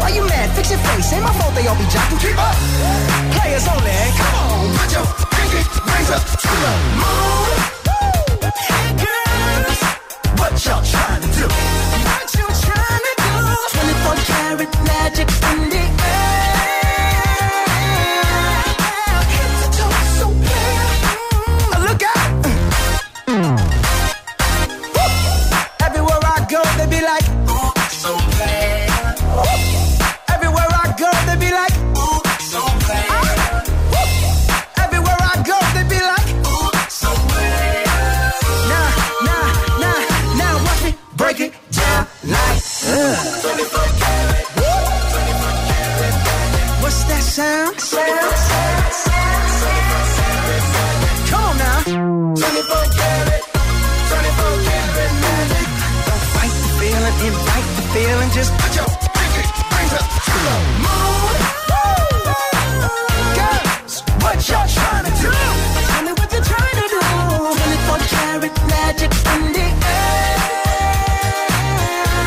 Why 0.00 0.08
you 0.08 0.24
mad? 0.24 0.48
Fix 0.56 0.70
your 0.70 0.80
face. 0.80 1.12
Ain't 1.12 1.22
my 1.22 1.32
fault 1.36 1.54
they 1.54 1.66
all 1.68 1.76
be 1.76 1.84
jocking. 1.92 2.16
Keep 2.16 2.38
up. 2.40 2.56
Players 3.36 3.68
only. 3.68 3.92
Come 4.16 4.34
on, 4.40 4.72
put 4.72 4.88
your 4.88 5.04
pinky 5.36 5.60
rings 5.84 6.08
up 6.16 6.24
to 6.24 6.48
the 6.64 6.72
moon. 6.96 7.60
Hey 8.72 8.88
girls, 9.04 9.80
what 10.40 10.56
y'all 10.64 10.80
trying 10.80 11.20
to 11.20 11.28
do? 11.28 11.44
What 12.08 12.24
you 12.40 12.48
trying 12.64 13.04
to 13.04 13.12
do? 13.20 13.36
24 13.68 14.16
karat 14.32 14.72
magic 14.88 15.28
in 15.28 15.68
the 15.68 16.01
Just 58.34 58.50
put 58.56 58.74
your 58.74 58.86
pinky 58.86 59.44
rings 59.76 59.92
up 59.92 60.06
to 60.24 60.32
the 60.46 60.56
moon. 60.84 61.36
Girls, 63.36 63.94
what 64.22 64.48
y'all 64.48 64.66
trying 64.66 65.04
to 65.04 65.12
do? 65.20 65.30
Tell 65.88 66.02
me 66.02 66.12
what 66.16 66.32
you're 66.32 66.40
trying 66.40 66.76
to 66.80 66.86
do. 66.88 67.00
24 67.92 67.98
karat 68.12 68.56
magic 68.72 69.12
in 69.34 69.42
the 69.52 69.66
air. 69.84 70.40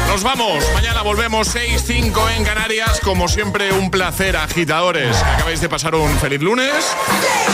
Nos 0.08 0.22
vamos. 0.22 0.85
Volvemos 1.10 1.54
6-5 1.56 2.32
en 2.36 2.44
Canarias. 2.44 3.00
Como 3.04 3.28
siempre, 3.28 3.72
un 3.72 3.92
placer, 3.92 4.36
agitadores. 4.36 5.16
Acabáis 5.18 5.62
de 5.62 5.70
pasar 5.70 5.94
un 5.94 6.18
feliz 6.18 6.42
lunes. 6.42 6.74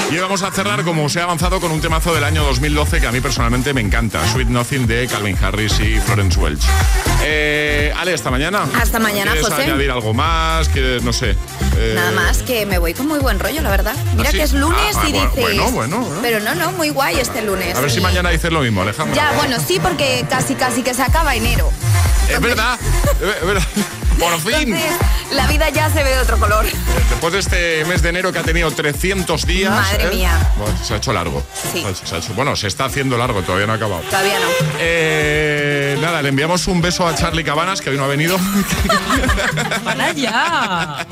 Y 0.09 0.15
vamos 0.19 0.41
a 0.43 0.51
cerrar, 0.51 0.85
como 0.85 1.03
os 1.03 1.15
he 1.17 1.21
avanzado, 1.21 1.59
con 1.59 1.69
un 1.73 1.81
temazo 1.81 2.15
del 2.15 2.23
año 2.23 2.45
2012 2.45 3.01
que 3.01 3.07
a 3.07 3.11
mí 3.11 3.19
personalmente 3.19 3.73
me 3.73 3.81
encanta. 3.81 4.25
Sweet 4.31 4.47
Nothing 4.47 4.87
de 4.87 5.05
Calvin 5.07 5.37
Harris 5.43 5.77
y 5.81 5.99
Florence 5.99 6.39
Welch. 6.39 6.63
Eh, 7.23 7.93
Ale, 7.97 8.13
hasta 8.13 8.31
mañana. 8.31 8.63
Hasta 8.81 8.99
mañana, 8.99 9.33
¿Quieres 9.33 9.49
José. 9.49 9.63
añadir 9.63 9.91
algo 9.91 10.13
más? 10.13 10.69
Que 10.69 10.99
no 11.03 11.11
sé. 11.11 11.31
eh, 11.77 11.91
Nada 11.93 12.11
más 12.11 12.43
que 12.43 12.65
me 12.65 12.77
voy 12.77 12.93
con 12.93 13.05
muy 13.09 13.19
buen 13.19 13.37
rollo, 13.37 13.61
la 13.61 13.69
verdad. 13.69 13.95
Mira 14.15 14.29
¿Ah, 14.29 14.31
sí? 14.31 14.37
que 14.37 14.43
es 14.43 14.53
lunes 14.53 14.95
Ah, 14.95 15.03
y 15.09 15.11
bueno, 15.11 15.29
dices. 15.29 15.41
bueno, 15.43 15.71
bueno, 15.71 15.97
bueno. 15.99 16.19
Pero 16.21 16.39
no, 16.39 16.55
no, 16.55 16.71
muy 16.71 16.89
guay 16.89 17.19
este 17.19 17.41
lunes. 17.41 17.75
A 17.75 17.81
ver 17.81 17.91
si 17.91 17.99
Y- 17.99 18.01
mañana 18.01 18.29
dices 18.29 18.49
lo 18.51 18.61
mismo, 18.61 18.81
Alejandro. 18.81 19.13
Ya, 19.13 19.33
bueno, 19.33 19.57
sí, 19.59 19.77
porque 19.83 20.25
casi, 20.29 20.55
casi 20.55 20.83
que 20.83 20.93
se 20.93 21.03
acaba 21.03 21.35
enero. 21.35 21.69
Es 22.31 22.39
verdad. 22.39 22.79
Es 23.19 23.45
verdad. 23.45 23.63
Por 24.17 24.39
fin. 24.39 24.75
La 25.31 25.47
vida 25.47 25.69
ya 25.69 25.89
se 25.89 26.03
ve 26.03 26.09
de 26.11 26.19
otro 26.19 26.37
color. 26.37 26.65
Después 27.09 27.33
de 27.33 27.39
este 27.39 27.85
mes 27.85 28.01
de 28.01 28.09
enero 28.09 28.31
que 28.33 28.39
ha 28.39 28.43
tenido 28.43 28.69
300 28.71 29.45
días. 29.45 29.71
Madre 29.71 30.05
¿eh? 30.05 30.15
mía. 30.15 30.53
Bueno, 30.57 30.77
se 30.83 30.93
ha 30.93 30.97
hecho 30.97 31.13
largo. 31.13 31.43
Sí. 31.71 31.85
Se 32.03 32.15
ha 32.15 32.17
hecho- 32.17 32.33
bueno, 32.33 32.55
se 32.55 32.67
está 32.67 32.85
haciendo 32.85 33.17
largo, 33.17 33.41
todavía 33.41 33.65
no 33.67 33.73
ha 33.73 33.75
acabado. 33.77 34.01
Todavía 34.03 34.39
no. 34.39 34.45
Eh, 34.79 35.97
nada, 36.01 36.21
le 36.21 36.29
enviamos 36.29 36.67
un 36.67 36.81
beso 36.81 37.07
a 37.07 37.15
Charlie 37.15 37.43
Cabanas, 37.43 37.79
que 37.81 37.89
hoy 37.91 37.97
no 37.97 38.03
ha 38.03 38.07
venido. 38.07 38.37
¡Para 39.83 40.11
ya! 40.13 41.05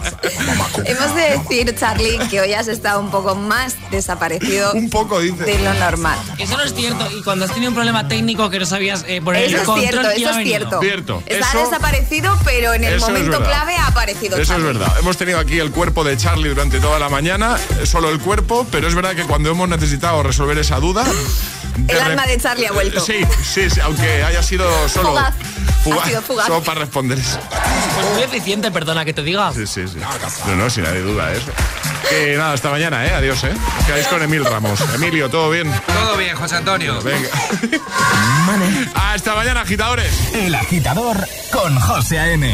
Hemos 0.85 1.15
de 1.15 1.21
decir, 1.37 1.75
Charlie, 1.77 2.17
que 2.29 2.41
hoy 2.41 2.53
has 2.53 2.67
estado 2.67 2.99
un 2.99 3.11
poco 3.11 3.35
más 3.35 3.75
desaparecido 3.91 4.73
un 4.73 4.89
poco, 4.89 5.19
dice. 5.19 5.43
de 5.43 5.59
lo 5.59 5.73
normal. 5.75 6.17
Eso 6.37 6.57
no 6.57 6.63
es 6.63 6.73
cierto. 6.73 7.07
Y 7.17 7.23
cuando 7.23 7.45
has 7.45 7.51
tenido 7.51 7.69
un 7.69 7.75
problema 7.75 8.07
técnico 8.07 8.49
que 8.49 8.59
no 8.59 8.65
sabías 8.65 9.05
eh, 9.07 9.21
poner 9.21 9.43
Eso 9.43 9.55
el 9.55 9.61
es 9.61 9.65
control, 9.67 9.89
cierto, 9.89 10.09
¿quién 10.15 10.27
eso 10.27 10.37
ha 10.37 10.41
es 10.41 10.47
cierto. 10.47 10.79
Cierto. 10.81 11.23
Está 11.25 11.49
Eso- 11.49 11.59
desaparecido, 11.65 12.37
pero 12.43 12.73
en 12.73 12.83
el 12.83 12.95
Eso 12.95 13.05
es 13.07 13.11
momento 13.13 13.39
verdad. 13.39 13.47
clave 13.47 13.75
ha 13.77 13.93
Eso 14.11 14.55
es 14.55 14.63
verdad. 14.63 14.93
Hemos 14.99 15.17
tenido 15.17 15.39
aquí 15.39 15.59
el 15.59 15.71
cuerpo 15.71 16.03
de 16.03 16.17
Charlie 16.17 16.49
durante 16.49 16.79
toda 16.79 16.99
la 16.99 17.09
mañana, 17.09 17.57
eh, 17.81 17.85
solo 17.85 18.09
el 18.09 18.19
cuerpo, 18.19 18.65
pero 18.71 18.87
es 18.87 18.95
verdad 18.95 19.15
que 19.15 19.23
cuando 19.23 19.51
hemos 19.51 19.67
necesitado 19.69 20.23
resolver 20.23 20.57
esa 20.57 20.79
duda. 20.79 21.03
de 21.77 21.93
El 21.93 21.99
alma 22.01 22.25
de 22.25 22.37
Charlie 22.37 22.67
ha 22.67 22.71
vuelto. 22.71 22.99
Sí, 22.99 23.21
sí, 23.43 23.69
sí, 23.69 23.79
aunque 23.81 24.23
haya 24.23 24.41
sido 24.43 24.67
solo. 24.89 25.09
Fugaz. 25.83 26.03
Ha 26.03 26.07
sido 26.09 26.21
fugaz. 26.21 26.47
Solo 26.47 26.63
para 26.63 26.81
responder 26.81 27.17
eso. 27.19 27.39
Pues 27.95 28.09
muy 28.13 28.23
eficiente, 28.23 28.71
perdona 28.71 29.05
que 29.05 29.13
te 29.13 29.23
diga. 29.23 29.51
Sí, 29.53 29.65
sí, 29.65 29.87
sí. 29.87 29.97
No, 30.47 30.55
no, 30.55 30.69
sin 30.69 30.83
nadie 30.83 31.01
duda 31.01 31.31
eso. 31.31 31.51
Que 32.09 32.35
nada, 32.37 32.53
hasta 32.53 32.69
mañana, 32.69 33.05
¿eh? 33.05 33.13
Adiós, 33.13 33.43
¿eh? 33.43 33.53
Quedáis 33.85 34.07
con 34.07 34.21
Emil 34.21 34.43
Ramos. 34.43 34.79
Emilio, 34.95 35.29
¿todo 35.29 35.49
bien? 35.51 35.71
Todo 35.87 36.17
bien, 36.17 36.35
José 36.35 36.55
Antonio. 36.55 37.01
Venga. 37.01 37.29
Hasta 38.95 39.35
mañana, 39.35 39.61
agitadores. 39.61 40.11
El 40.33 40.55
agitador 40.55 41.27
con 41.51 41.79
José 41.79 42.19
A.M. 42.19 42.53